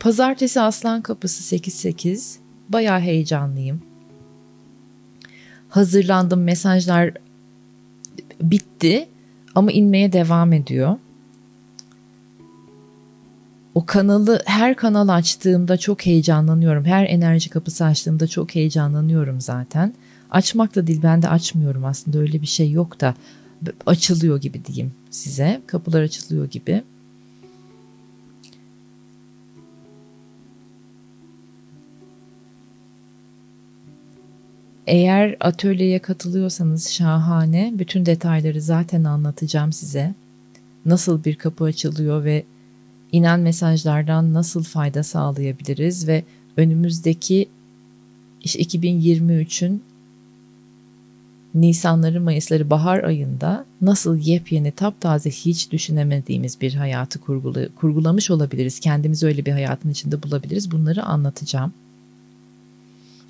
Pazartesi 0.00 0.60
Aslan 0.60 1.02
Kapısı 1.02 1.56
8-8. 1.56 2.38
Bayağı 2.68 3.00
heyecanlıyım. 3.00 3.82
Hazırlandım. 5.68 6.42
Mesajlar 6.42 7.14
bitti 8.40 9.08
ama 9.54 9.72
inmeye 9.72 10.12
devam 10.12 10.52
ediyor. 10.52 10.96
O 13.76 13.86
kanalı 13.86 14.42
her 14.46 14.76
kanal 14.76 15.08
açtığımda 15.08 15.76
çok 15.76 16.06
heyecanlanıyorum. 16.06 16.84
Her 16.84 17.06
enerji 17.06 17.50
kapısı 17.50 17.84
açtığımda 17.84 18.26
çok 18.26 18.54
heyecanlanıyorum 18.54 19.40
zaten. 19.40 19.94
Açmak 20.30 20.74
da 20.74 20.86
değil 20.86 21.00
ben 21.02 21.22
de 21.22 21.28
açmıyorum 21.28 21.84
aslında 21.84 22.18
öyle 22.18 22.42
bir 22.42 22.46
şey 22.46 22.70
yok 22.70 23.00
da 23.00 23.14
açılıyor 23.86 24.40
gibi 24.40 24.64
diyeyim 24.64 24.92
size. 25.10 25.60
Kapılar 25.66 26.02
açılıyor 26.02 26.50
gibi. 26.50 26.82
Eğer 34.86 35.36
atölyeye 35.40 35.98
katılıyorsanız 35.98 36.88
şahane. 36.88 37.72
Bütün 37.74 38.06
detayları 38.06 38.60
zaten 38.60 39.04
anlatacağım 39.04 39.72
size. 39.72 40.14
Nasıl 40.86 41.24
bir 41.24 41.34
kapı 41.34 41.64
açılıyor 41.64 42.24
ve 42.24 42.44
mesajlardan 43.12 44.34
nasıl 44.34 44.62
fayda 44.62 45.02
sağlayabiliriz 45.02 46.08
ve 46.08 46.24
önümüzdeki 46.56 47.48
işte 48.42 48.62
2023'ün 48.62 49.82
Nisanları, 51.56 52.20
Mayısları, 52.20 52.70
bahar 52.70 53.04
ayında 53.04 53.64
nasıl 53.80 54.18
yepyeni, 54.18 54.70
taptaze 54.70 55.30
hiç 55.30 55.72
düşünemediğimiz 55.72 56.60
bir 56.60 56.74
hayatı 56.74 57.18
kurgula, 57.20 57.68
kurgulamış 57.76 58.30
olabiliriz. 58.30 58.80
Kendimizi 58.80 59.26
öyle 59.26 59.46
bir 59.46 59.52
hayatın 59.52 59.90
içinde 59.90 60.22
bulabiliriz. 60.22 60.70
Bunları 60.70 61.02
anlatacağım. 61.02 61.72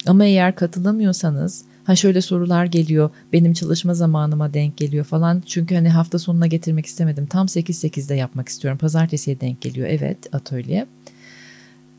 Ama 0.06 0.24
eğer 0.24 0.54
katılamıyorsanız 0.54 1.64
ha 1.87 1.96
şöyle 1.96 2.20
sorular 2.20 2.64
geliyor 2.64 3.11
benim 3.33 3.53
çalışma 3.53 3.94
zamanıma 3.94 4.55
denk 4.55 4.77
geliyor 4.77 5.05
falan. 5.05 5.42
Çünkü 5.46 5.75
hani 5.75 5.88
hafta 5.88 6.18
sonuna 6.18 6.46
getirmek 6.46 6.87
istemedim. 6.87 7.27
Tam 7.27 7.46
8-8'de 7.46 8.14
yapmak 8.14 8.49
istiyorum. 8.49 8.79
Pazartesiye 8.79 9.40
denk 9.40 9.61
geliyor 9.61 9.88
evet 9.90 10.35
atölye. 10.35 10.87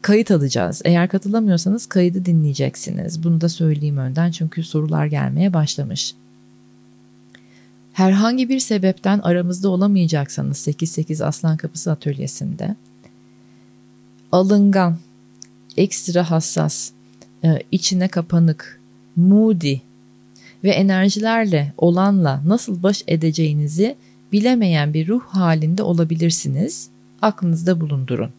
Kayıt 0.02 0.32
alacağız. 0.32 0.82
Eğer 0.86 1.10
katılamıyorsanız 1.10 1.86
kaydı 1.86 2.26
dinleyeceksiniz. 2.26 3.24
Bunu 3.24 3.42
da 3.42 3.50
söyleyeyim 3.50 3.98
önden 3.98 4.32
çünkü 4.32 4.64
sorular 4.64 5.06
gelmeye 5.06 5.54
başlamış. 5.54 6.14
Herhangi 7.94 8.50
bir 8.50 8.60
sebepten 8.60 9.20
aramızda 9.20 9.70
olamayacaksanız 9.70 10.68
8-8 10.68 11.26
Aslan 11.26 11.58
Kapısı 11.58 11.92
atölyesinde 11.92 12.76
alıngan, 14.32 14.98
ekstra 15.78 16.32
hassas, 16.32 16.92
e, 17.44 17.60
içine 17.72 18.08
kapanık, 18.08 18.77
moody 19.18 19.78
ve 20.64 20.70
enerjilerle 20.70 21.74
olanla 21.78 22.42
nasıl 22.46 22.84
baş 22.84 23.04
edeceğinizi 23.08 23.96
bilemeyen 24.32 24.94
bir 24.94 25.08
ruh 25.08 25.22
halinde 25.22 25.84
olabilirsiniz. 25.84 26.90
Aklınızda 27.22 27.82
bulundurun. 27.82 28.30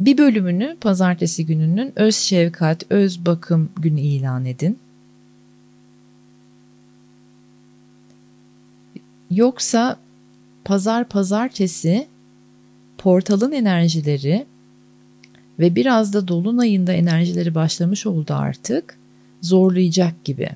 Bir 0.00 0.18
bölümünü 0.18 0.76
pazartesi 0.80 1.46
gününün 1.46 1.92
öz 1.96 2.16
şefkat, 2.16 2.82
öz 2.90 3.26
bakım 3.26 3.68
günü 3.76 4.00
ilan 4.00 4.44
edin. 4.44 4.78
Yoksa 9.30 9.98
pazar 10.64 11.08
pazartesi 11.08 12.06
portalın 12.98 13.52
enerjileri 13.52 14.46
ve 15.58 15.74
biraz 15.74 16.12
da 16.12 16.28
dolunayında 16.28 16.92
enerjileri 16.92 17.54
başlamış 17.54 18.06
oldu 18.06 18.34
artık. 18.34 18.98
Zorlayacak 19.42 20.24
gibi. 20.24 20.48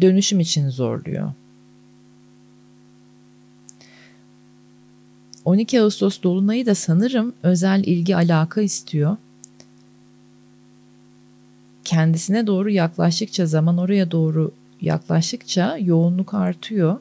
Dönüşüm 0.00 0.40
için 0.40 0.68
zorluyor. 0.68 1.32
12 5.46 5.80
Ağustos 5.80 6.22
Dolunay'ı 6.22 6.66
da 6.66 6.74
sanırım 6.74 7.34
özel 7.42 7.84
ilgi 7.84 8.16
alaka 8.16 8.60
istiyor. 8.60 9.16
Kendisine 11.84 12.46
doğru 12.46 12.70
yaklaştıkça, 12.70 13.46
zaman 13.46 13.78
oraya 13.78 14.10
doğru 14.10 14.52
yaklaştıkça 14.80 15.78
yoğunluk 15.78 16.34
artıyor. 16.34 16.98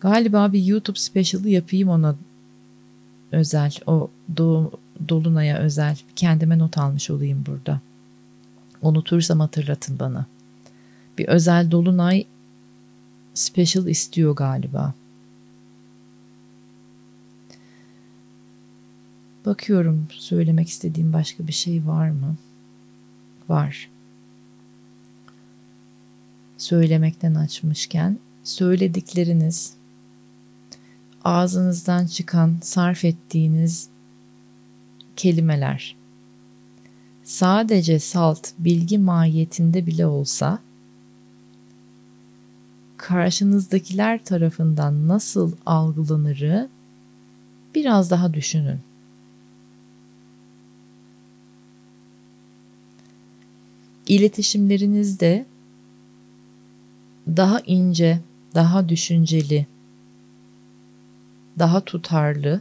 Galiba 0.00 0.52
bir 0.52 0.64
YouTube 0.64 0.98
special'ı 0.98 1.48
yapayım 1.48 1.88
ona 1.88 2.16
özel, 3.32 3.74
o 3.86 4.10
doğum, 4.36 4.70
Dolunay'a 5.08 5.58
özel. 5.58 5.98
Kendime 6.16 6.58
not 6.58 6.78
almış 6.78 7.10
olayım 7.10 7.44
burada. 7.46 7.80
Unutursam 8.82 9.40
hatırlatın 9.40 9.98
bana. 9.98 10.26
Bir 11.18 11.28
özel 11.28 11.70
Dolunay 11.70 12.24
special 13.34 13.86
istiyor 13.86 14.36
galiba. 14.36 14.94
Bakıyorum 19.46 20.06
söylemek 20.10 20.68
istediğim 20.68 21.12
başka 21.12 21.46
bir 21.46 21.52
şey 21.52 21.86
var 21.86 22.10
mı? 22.10 22.36
Var. 23.48 23.90
Söylemekten 26.58 27.34
açmışken 27.34 28.18
söyledikleriniz 28.44 29.75
ağzınızdan 31.26 32.06
çıkan, 32.06 32.58
sarf 32.62 33.04
ettiğiniz 33.04 33.88
kelimeler 35.16 35.96
sadece 37.24 37.98
salt 37.98 38.48
bilgi 38.58 38.98
mahiyetinde 38.98 39.86
bile 39.86 40.06
olsa 40.06 40.58
karşınızdakiler 42.96 44.24
tarafından 44.24 45.08
nasıl 45.08 45.52
algılanırı 45.66 46.68
biraz 47.74 48.10
daha 48.10 48.34
düşünün. 48.34 48.80
İletişimlerinizde 54.08 55.46
daha 57.26 57.60
ince, 57.60 58.20
daha 58.54 58.88
düşünceli, 58.88 59.66
daha 61.58 61.80
tutarlı, 61.80 62.60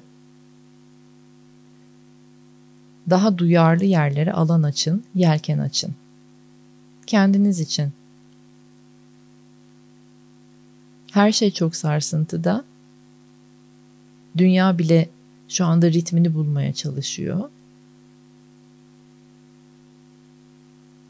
daha 3.10 3.38
duyarlı 3.38 3.86
yerlere 3.86 4.34
alan 4.34 4.64
açın, 4.64 5.04
yelken 5.16 5.60
açın. 5.60 5.96
Kendiniz 7.08 7.60
için. 7.60 7.92
Her 11.12 11.32
şey 11.32 11.52
çok 11.52 11.76
sarsıntıda. 11.76 12.64
Dünya 14.38 14.78
bile 14.78 15.10
şu 15.48 15.66
anda 15.66 15.92
ritmini 15.92 16.34
bulmaya 16.34 16.74
çalışıyor. 16.74 17.50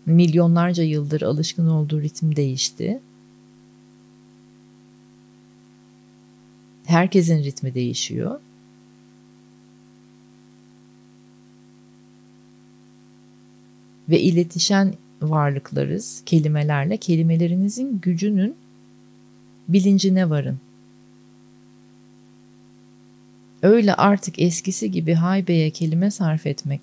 Milyonlarca 0.05 0.83
yıldır 0.83 1.21
alışkın 1.21 1.67
olduğu 1.67 2.01
ritim 2.01 2.35
değişti. 2.35 2.99
Herkesin 6.85 7.43
ritmi 7.43 7.73
değişiyor. 7.73 8.39
Ve 14.09 14.19
iletişen 14.19 14.93
varlıklarız 15.21 16.23
kelimelerle. 16.25 16.97
Kelimelerinizin 16.97 17.99
gücünün 18.01 18.55
bilincine 19.67 20.29
varın. 20.29 20.59
Öyle 23.61 23.93
artık 23.93 24.39
eskisi 24.39 24.91
gibi 24.91 25.13
haybeye 25.13 25.69
kelime 25.69 26.11
sarf 26.11 26.45
etmek. 26.45 26.81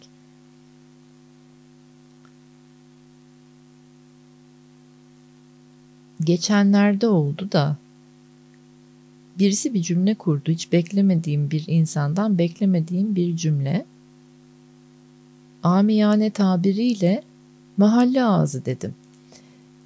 Geçenlerde 6.21 7.07
oldu 7.07 7.53
da 7.53 7.77
birisi 9.43 9.75
bir 9.75 9.83
cümle 9.83 10.15
kurdu. 10.15 10.51
Hiç 10.51 10.73
beklemediğim 10.73 11.51
bir 11.51 11.65
insandan 11.67 12.39
beklemediğim 12.39 13.17
bir 13.17 13.37
cümle. 13.37 13.85
Amiyane 15.63 16.31
tabiriyle 16.31 17.23
mahalle 17.77 18.25
ağzı 18.25 18.65
dedim. 18.65 18.95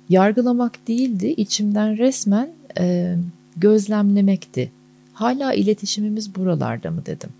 Yargılamak 0.09 0.89
değildi, 0.89 1.27
içimden 1.27 1.99
resmen 1.99 2.51
e, 2.79 3.17
gözlemlemekti. 3.57 4.73
Hala 5.13 5.55
iletişimimiz 5.55 6.35
buralarda 6.35 6.91
mı 6.91 7.07
dedim. 7.07 7.31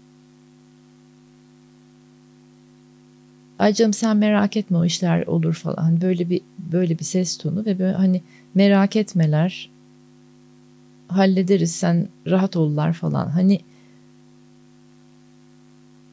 Ay 3.59 3.75
canım 3.75 3.93
sen 3.93 4.17
merak 4.17 4.57
etme 4.57 4.79
o 4.79 4.85
işler 4.85 5.27
olur 5.27 5.55
falan. 5.55 5.83
Hani 5.83 6.01
böyle 6.01 6.31
bir 6.31 6.41
böyle 6.73 6.99
bir 6.99 7.05
ses 7.05 7.37
tonu 7.37 7.65
ve 7.65 7.79
böyle 7.79 7.97
hani 7.97 8.23
merak 8.55 8.97
etmeler 8.97 9.76
hallederiz 11.09 11.75
sen 11.75 12.09
rahat 12.27 12.57
ollar 12.57 12.93
falan. 12.93 13.27
Hani 13.27 13.61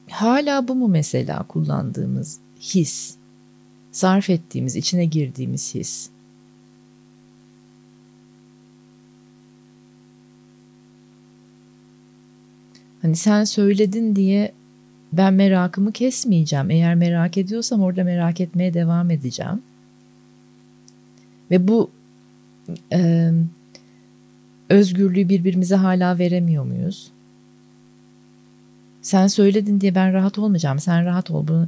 hala 0.09 0.67
bu 0.67 0.75
mu 0.75 0.87
mesela 0.87 1.43
kullandığımız 1.43 2.39
his? 2.59 3.15
Sarf 3.91 4.29
ettiğimiz, 4.29 4.75
içine 4.75 5.05
girdiğimiz 5.05 5.75
his. 5.75 6.09
Hani 13.01 13.15
sen 13.15 13.43
söyledin 13.43 14.15
diye 14.15 14.53
ben 15.13 15.33
merakımı 15.33 15.91
kesmeyeceğim. 15.91 16.71
Eğer 16.71 16.95
merak 16.95 17.37
ediyorsam 17.37 17.81
orada 17.81 18.03
merak 18.03 18.41
etmeye 18.41 18.73
devam 18.73 19.11
edeceğim. 19.11 19.61
Ve 21.51 21.67
bu 21.67 21.91
e, 22.93 23.31
özgürlüğü 24.69 25.29
birbirimize 25.29 25.75
hala 25.75 26.19
veremiyor 26.19 26.63
muyuz? 26.63 27.11
Sen 29.01 29.27
söyledin 29.27 29.81
diye 29.81 29.95
ben 29.95 30.13
rahat 30.13 30.39
olmayacağım. 30.39 30.79
Sen 30.79 31.05
rahat 31.05 31.31
ol. 31.31 31.47
Bunu 31.47 31.67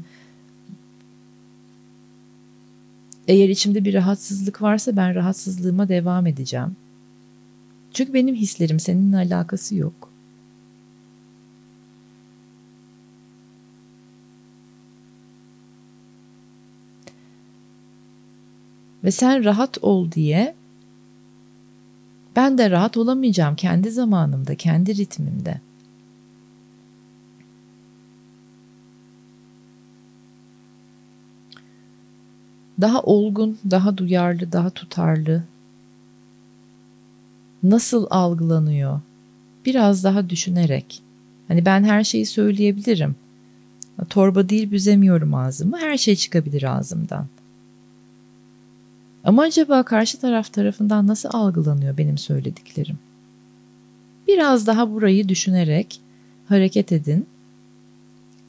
Eğer 3.28 3.50
içimde 3.50 3.86
bir 3.86 3.94
rahatsızlık 3.94 4.62
varsa 4.62 4.98
ben 4.98 5.16
rahatsızlığıma 5.16 5.90
devam 5.90 6.28
edeceğim. 6.28 6.76
Çünkü 7.94 8.14
benim 8.14 8.36
hislerim 8.36 8.80
seninle 8.80 9.18
alakası 9.18 9.76
yok. 9.76 10.10
Ve 19.04 19.12
sen 19.12 19.44
rahat 19.44 19.78
ol 19.82 20.12
diye 20.12 20.56
ben 22.36 22.58
de 22.58 22.72
rahat 22.72 22.98
olamayacağım 22.98 23.56
kendi 23.56 23.92
zamanımda, 23.92 24.56
kendi 24.56 24.98
ritmimde. 24.98 25.62
Daha 32.82 33.02
olgun, 33.02 33.58
daha 33.72 33.98
duyarlı, 33.98 34.52
daha 34.52 34.70
tutarlı. 34.70 35.44
Nasıl 37.64 38.08
algılanıyor? 38.10 39.00
Biraz 39.66 40.04
daha 40.04 40.30
düşünerek. 40.30 41.02
Hani 41.48 41.66
ben 41.66 41.84
her 41.84 42.04
şeyi 42.04 42.26
söyleyebilirim. 42.26 43.16
Torba 44.10 44.50
değil 44.50 44.72
büzemiyorum 44.72 45.34
ağzımı. 45.34 45.78
Her 45.78 45.98
şey 45.98 46.16
çıkabilir 46.16 46.64
ağzımdan. 46.64 47.28
Ama 49.26 49.42
acaba 49.44 49.84
karşı 49.84 50.20
taraf 50.20 50.54
tarafından 50.54 51.08
nasıl 51.08 51.30
algılanıyor 51.34 51.98
benim 51.98 52.18
söylediklerim? 52.18 52.98
Biraz 54.28 54.68
daha 54.68 54.92
burayı 54.92 55.30
düşünerek 55.30 56.00
hareket 56.50 56.92
edin. 56.92 57.28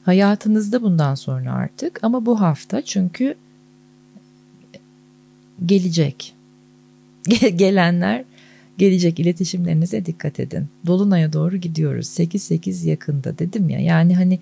Hayatınızda 0.03 0.81
bundan 0.81 1.15
sonra 1.15 1.51
artık 1.53 2.03
ama 2.03 2.25
bu 2.25 2.41
hafta 2.41 2.81
çünkü 2.81 3.35
gelecek. 5.65 6.33
Gelenler 7.55 8.23
gelecek 8.77 9.19
iletişimlerinize 9.19 10.05
dikkat 10.05 10.39
edin. 10.39 10.67
Dolunay'a 10.85 11.33
doğru 11.33 11.57
gidiyoruz. 11.57 12.07
8-8 12.07 12.87
yakında 12.89 13.39
dedim 13.39 13.69
ya. 13.69 13.79
Yani 13.79 14.15
hani 14.15 14.39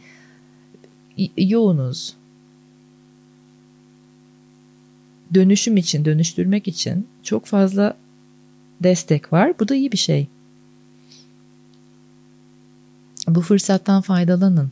yoğunuz 1.37 2.15
dönüşüm 5.35 5.77
için, 5.77 6.05
dönüştürmek 6.05 6.67
için 6.67 7.07
çok 7.23 7.45
fazla 7.45 7.97
destek 8.83 9.33
var. 9.33 9.59
Bu 9.59 9.67
da 9.67 9.75
iyi 9.75 9.91
bir 9.91 9.97
şey. 9.97 10.27
Bu 13.27 13.41
fırsattan 13.41 14.01
faydalanın. 14.01 14.71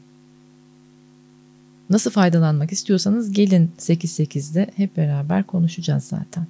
Nasıl 1.89 2.11
faydalanmak 2.11 2.71
istiyorsanız 2.71 3.31
gelin 3.31 3.71
8-8'de 3.79 4.71
hep 4.75 4.97
beraber 4.97 5.43
konuşacağız 5.43 6.03
zaten. 6.03 6.47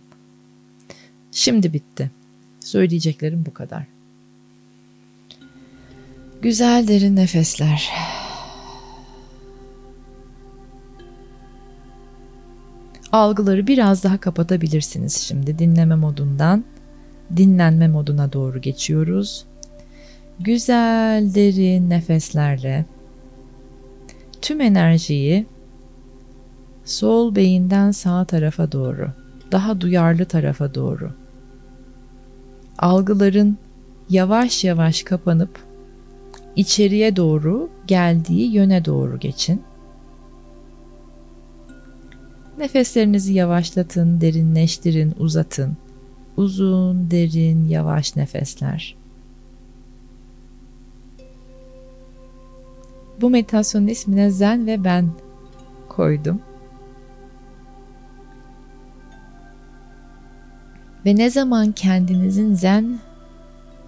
Şimdi 1.32 1.74
bitti. 1.74 2.12
Söyleyeceklerim 2.60 3.46
bu 3.46 3.54
kadar. 3.54 3.84
Güzel 6.42 6.88
derin 6.88 7.16
nefesler. 7.16 7.90
Algıları 13.14 13.68
biraz 13.68 14.04
daha 14.04 14.18
kapatabilirsiniz 14.18 15.18
şimdi 15.18 15.60
dinleme 15.60 15.96
modundan 15.96 16.64
dinlenme 17.38 17.88
moduna 17.88 18.34
doğru 18.34 18.62
geçiyoruz. 18.62 19.46
Güzel 20.40 21.34
derin 21.36 21.90
nefeslerle 21.90 22.86
tüm 24.42 24.62
enerjiyi 24.62 25.46
sol 26.86 27.36
beyinden 27.36 27.92
sağ 27.92 28.26
tarafa 28.26 28.72
doğru, 28.72 29.10
daha 29.52 29.82
duyarlı 29.82 30.26
tarafa 30.26 30.76
doğru. 30.76 31.12
Algıların 32.78 33.58
yavaş 34.10 34.64
yavaş 34.64 35.04
kapanıp 35.04 35.60
içeriye 36.56 37.16
doğru 37.16 37.70
geldiği 37.88 38.54
yöne 38.54 38.86
doğru 38.86 39.20
geçin. 39.20 39.62
Nefeslerinizi 42.58 43.34
yavaşlatın, 43.34 44.22
derinleştirin, 44.22 45.14
uzatın. 45.20 45.78
Uzun, 46.38 47.12
derin, 47.12 47.66
yavaş 47.66 48.16
nefesler. 48.16 48.96
Bu 53.22 53.30
meditasyonun 53.30 53.88
ismine 53.88 54.32
Zen 54.32 54.68
ve 54.68 54.84
Ben 54.84 55.10
koydum. 55.90 56.42
Ve 61.06 61.16
ne 61.16 61.30
zaman 61.30 61.72
kendinizin 61.72 62.54
zen 62.54 63.00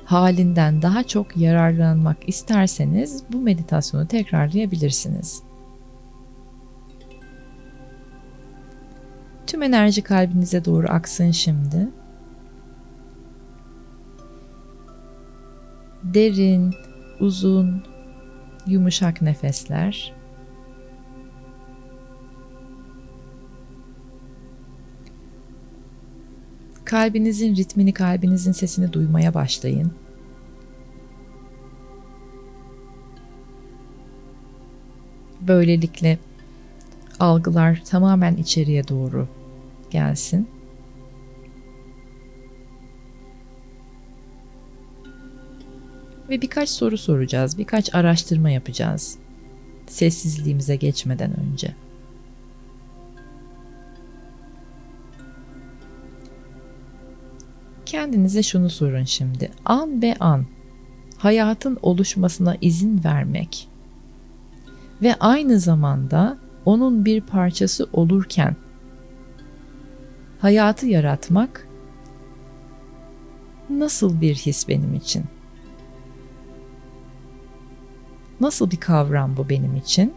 halinden 0.06 0.82
daha 0.82 1.04
çok 1.04 1.38
yararlanmak 1.38 2.18
isterseniz 2.30 3.24
bu 3.32 3.42
meditasyonu 3.42 4.08
tekrarlayabilirsiniz. 4.08 5.45
Tüm 9.48 9.64
enerji 9.64 10.02
kalbinize 10.02 10.66
doğru 10.66 10.88
aksın 10.90 11.32
şimdi. 11.32 11.88
Derin, 16.04 16.74
uzun, 17.20 17.84
yumuşak 18.68 19.22
nefesler. 19.22 20.14
Kalbinizin 26.86 27.56
ritmini, 27.56 27.94
kalbinizin 27.94 28.52
sesini 28.52 28.94
duymaya 28.94 29.34
başlayın. 29.34 29.92
Böylelikle 35.42 36.18
algılar 37.20 37.82
tamamen 37.86 38.36
içeriye 38.36 38.88
doğru 38.88 39.28
gelsin. 39.92 40.48
Ve 46.30 46.42
birkaç 46.42 46.70
soru 46.70 46.98
soracağız, 46.98 47.58
birkaç 47.58 47.96
araştırma 47.96 48.50
yapacağız. 48.50 49.18
Sessizliğimize 49.88 50.76
geçmeden 50.76 51.40
önce. 51.40 51.76
Kendinize 57.86 58.44
şunu 58.44 58.70
sorun 58.70 59.04
şimdi. 59.04 59.52
An 59.66 60.02
be 60.02 60.16
an 60.20 60.46
hayatın 61.18 61.78
oluşmasına 61.82 62.58
izin 62.62 63.04
vermek 63.04 63.68
ve 65.02 65.16
aynı 65.20 65.60
zamanda 65.60 66.38
onun 66.66 67.06
bir 67.06 67.22
parçası 67.22 67.88
olurken 67.94 68.56
hayatı 70.40 70.86
yaratmak 70.88 71.68
nasıl 73.70 74.22
bir 74.22 74.36
his 74.36 74.68
benim 74.68 74.94
için? 74.94 75.24
Nasıl 78.42 78.72
bir 78.72 78.78
kavram 78.78 79.38
bu 79.38 79.50
benim 79.50 79.76
için? 79.76 80.14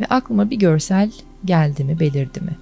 Ve 0.00 0.06
aklıma 0.06 0.50
bir 0.50 0.56
görsel 0.56 1.12
geldi 1.44 1.84
mi, 1.84 2.00
belirdi 2.00 2.40
mi? 2.40 2.56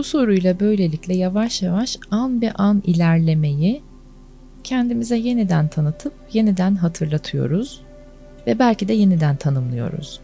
Bu 0.00 0.04
soruyla 0.04 0.60
böylelikle 0.60 1.14
yavaş 1.14 1.62
yavaş 1.62 1.96
an 2.10 2.42
be 2.42 2.52
an 2.52 2.82
ilerlemeyi 2.86 3.82
kendimize 4.64 5.16
yeniden 5.16 5.68
tanıtıp 5.68 6.12
yeniden 6.32 6.74
hatırlatıyoruz 6.74 7.80
ve 8.46 8.58
belki 8.58 8.88
de 8.88 8.92
yeniden 8.92 9.36
tanımlıyoruz. 9.36 10.20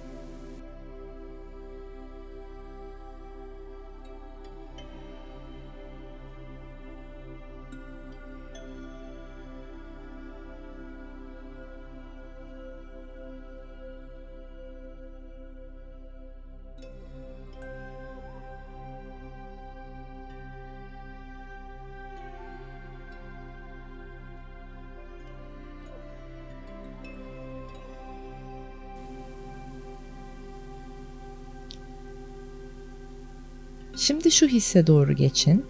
Şimdi 34.07 34.31
şu 34.31 34.47
hisse 34.47 34.87
doğru 34.87 35.13
geçin. 35.13 35.65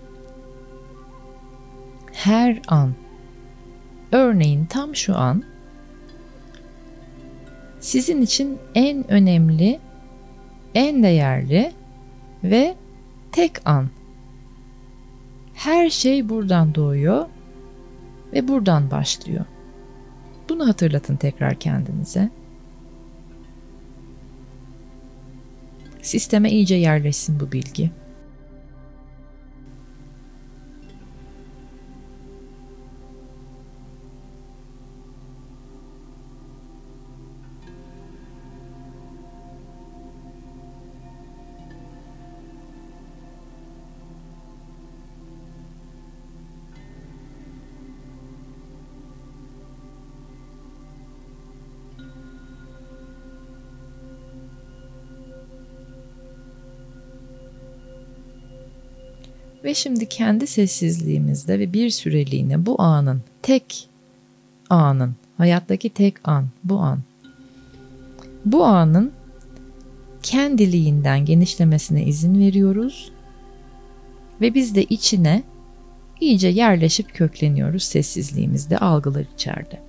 Her 2.12 2.60
an, 2.68 2.94
örneğin 4.12 4.66
tam 4.66 4.96
şu 4.96 5.16
an 5.16 5.42
sizin 7.80 8.22
için 8.22 8.58
en 8.74 9.10
önemli, 9.10 9.80
en 10.74 11.02
değerli 11.02 11.72
ve 12.44 12.74
tek 13.32 13.68
an. 13.68 13.88
Her 15.54 15.90
şey 15.90 16.28
buradan 16.28 16.74
doğuyor 16.74 17.26
ve 18.32 18.48
buradan 18.48 18.90
başlıyor. 18.90 19.44
Bunu 20.48 20.68
hatırlatın 20.68 21.16
tekrar 21.16 21.54
kendinize. 21.54 22.30
Sisteme 26.02 26.50
iyice 26.50 26.74
yerleşsin 26.74 27.40
bu 27.40 27.52
bilgi. 27.52 27.90
Şimdi 59.76 60.08
kendi 60.08 60.46
sessizliğimizde 60.46 61.58
ve 61.58 61.72
bir 61.72 61.90
süreliğine 61.90 62.66
bu 62.66 62.82
anın, 62.82 63.22
tek 63.42 63.88
anın, 64.70 65.14
hayattaki 65.38 65.90
tek 65.90 66.14
an, 66.28 66.48
bu 66.64 66.78
an. 66.78 66.98
Bu 68.44 68.64
anın 68.64 69.12
kendiliğinden 70.22 71.24
genişlemesine 71.24 72.04
izin 72.04 72.40
veriyoruz 72.40 73.10
ve 74.40 74.54
biz 74.54 74.74
de 74.74 74.84
içine 74.84 75.42
iyice 76.20 76.48
yerleşip 76.48 77.14
kökleniyoruz 77.14 77.82
sessizliğimizde, 77.82 78.78
algılar 78.78 79.24
içeride. 79.34 79.85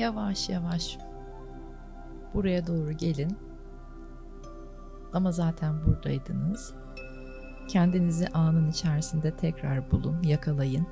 Yavaş 0.00 0.48
yavaş 0.48 0.98
buraya 2.34 2.66
doğru 2.66 2.92
gelin. 2.92 3.36
Ama 5.12 5.32
zaten 5.32 5.84
buradaydınız. 5.84 6.74
Kendinizi 7.68 8.28
anın 8.28 8.70
içerisinde 8.70 9.36
tekrar 9.36 9.90
bulun, 9.90 10.22
yakalayın. 10.22 10.86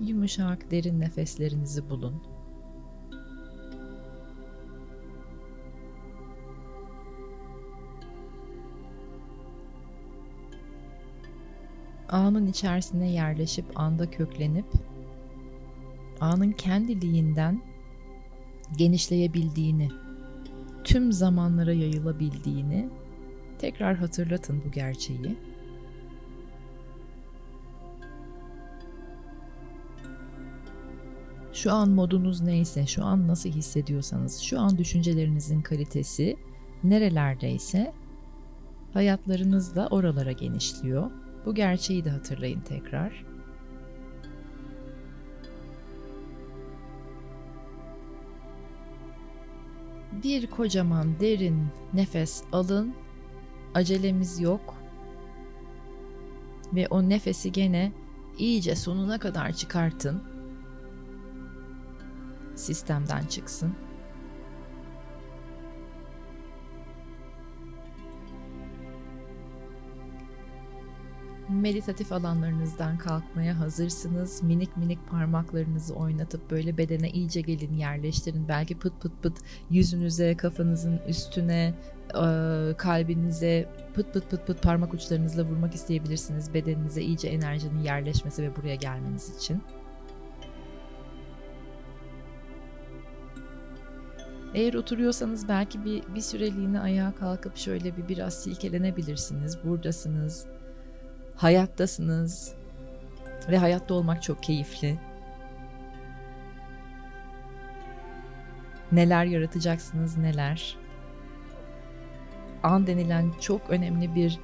Yumuşak 0.00 0.70
derin 0.70 1.00
nefeslerinizi 1.00 1.90
bulun. 1.90 2.22
Anın 12.10 12.46
içerisine 12.46 13.10
yerleşip 13.10 13.64
anda 13.74 14.10
köklenip 14.10 14.66
anın 16.20 16.52
kendiliğinden 16.52 17.62
genişleyebildiğini, 18.76 19.88
tüm 20.84 21.12
zamanlara 21.12 21.72
yayılabildiğini 21.72 22.88
tekrar 23.58 23.96
hatırlatın 23.96 24.62
bu 24.66 24.70
gerçeği. 24.70 25.38
Şu 31.52 31.72
an 31.72 31.90
modunuz 31.90 32.40
neyse, 32.40 32.86
şu 32.86 33.04
an 33.04 33.28
nasıl 33.28 33.50
hissediyorsanız, 33.50 34.40
şu 34.40 34.60
an 34.60 34.78
düşüncelerinizin 34.78 35.62
kalitesi 35.62 36.36
nerelerdeyse 36.84 37.92
hayatlarınız 38.92 39.76
da 39.76 39.88
oralara 39.90 40.32
genişliyor. 40.32 41.10
Bu 41.46 41.54
gerçeği 41.54 42.04
de 42.04 42.10
hatırlayın 42.10 42.60
tekrar. 42.60 43.24
Bir 50.24 50.46
kocaman 50.46 51.20
derin 51.20 51.66
nefes 51.94 52.42
alın. 52.52 52.94
Acelemiz 53.74 54.40
yok. 54.40 54.74
Ve 56.74 56.86
o 56.88 57.08
nefesi 57.08 57.52
gene 57.52 57.92
iyice 58.38 58.76
sonuna 58.76 59.18
kadar 59.18 59.52
çıkartın. 59.52 60.22
Sistemden 62.54 63.26
çıksın. 63.26 63.74
Meditatif 71.50 72.12
alanlarınızdan 72.12 72.98
kalkmaya 72.98 73.58
hazırsınız. 73.58 74.42
Minik 74.42 74.76
minik 74.76 75.08
parmaklarınızı 75.10 75.94
oynatıp 75.94 76.50
böyle 76.50 76.78
bedene 76.78 77.10
iyice 77.10 77.40
gelin 77.40 77.74
yerleştirin. 77.74 78.48
Belki 78.48 78.78
pıt 78.78 79.00
pıt 79.00 79.22
pıt 79.22 79.38
yüzünüze, 79.70 80.36
kafanızın 80.36 81.00
üstüne, 81.08 81.74
kalbinize 82.76 83.68
pıt 83.94 84.12
pıt 84.12 84.30
pıt 84.30 84.46
pıt 84.46 84.62
parmak 84.62 84.94
uçlarınızla 84.94 85.44
vurmak 85.44 85.74
isteyebilirsiniz. 85.74 86.54
Bedeninize 86.54 87.02
iyice 87.02 87.28
enerjinin 87.28 87.82
yerleşmesi 87.82 88.42
ve 88.42 88.56
buraya 88.56 88.74
gelmeniz 88.74 89.36
için. 89.38 89.62
Eğer 94.54 94.74
oturuyorsanız 94.74 95.48
belki 95.48 95.84
bir, 95.84 96.02
bir 96.14 96.20
süreliğine 96.20 96.80
ayağa 96.80 97.14
kalkıp 97.14 97.56
şöyle 97.56 97.96
bir 97.96 98.08
biraz 98.08 98.34
silkelenebilirsiniz. 98.34 99.58
Buradasınız 99.64 100.46
hayattasınız 101.40 102.54
ve 103.48 103.58
hayatta 103.58 103.94
olmak 103.94 104.22
çok 104.22 104.42
keyifli. 104.42 104.98
Neler 108.92 109.24
yaratacaksınız 109.24 110.16
neler. 110.16 110.76
An 112.62 112.86
denilen 112.86 113.32
çok 113.40 113.70
önemli 113.70 114.14
bir 114.14 114.40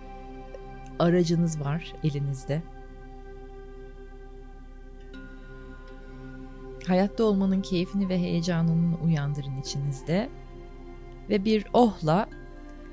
aracınız 0.99 1.61
var 1.61 1.95
elinizde. 2.05 2.63
Hayatta 6.87 7.25
olmanın 7.25 7.63
keyfini 7.63 8.09
ve 8.09 8.19
heyecanını 8.19 8.97
uyandırın 9.05 9.61
içinizde 9.61 10.31
ve 11.29 11.45
bir 11.45 11.67
ohla 11.73 12.29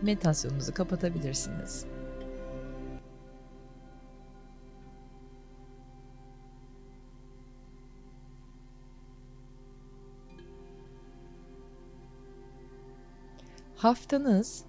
meditasyonunuzu 0.01 0.73
kapatabilirsiniz. 0.73 1.92
Haftanız 13.83 14.65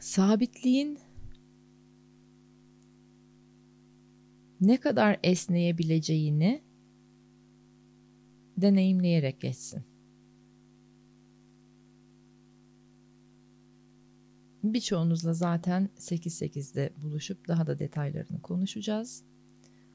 sabitliğin 0.00 0.98
ne 4.60 4.80
kadar 4.80 5.20
esneyebileceğini 5.22 6.62
deneyimleyerek 8.56 9.40
geçsin. 9.40 9.82
Birçoğunuzla 14.64 15.34
zaten 15.34 15.88
8-8'de 15.98 16.90
buluşup 17.02 17.48
daha 17.48 17.66
da 17.66 17.78
detaylarını 17.78 18.42
konuşacağız. 18.42 19.31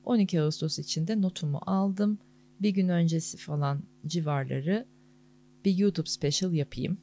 12 0.07 0.41
Ağustos 0.41 0.79
için 0.79 1.07
de 1.07 1.21
notumu 1.21 1.59
aldım. 1.65 2.19
Bir 2.61 2.69
gün 2.69 2.89
öncesi 2.89 3.37
falan 3.37 3.83
civarları 4.05 4.85
bir 5.65 5.77
YouTube 5.77 6.09
special 6.09 6.53
yapayım. 6.53 6.97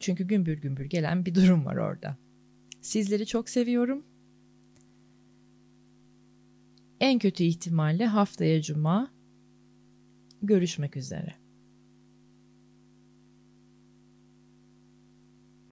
Çünkü 0.00 0.24
gümbür 0.24 0.58
gümbür 0.58 0.84
gelen 0.84 1.26
bir 1.26 1.34
durum 1.34 1.64
var 1.64 1.76
orada. 1.76 2.16
Sizleri 2.80 3.26
çok 3.26 3.48
seviyorum. 3.48 4.04
En 7.00 7.18
kötü 7.18 7.44
ihtimalle 7.44 8.06
haftaya 8.06 8.62
cuma 8.62 9.10
görüşmek 10.42 10.96
üzere. 10.96 11.41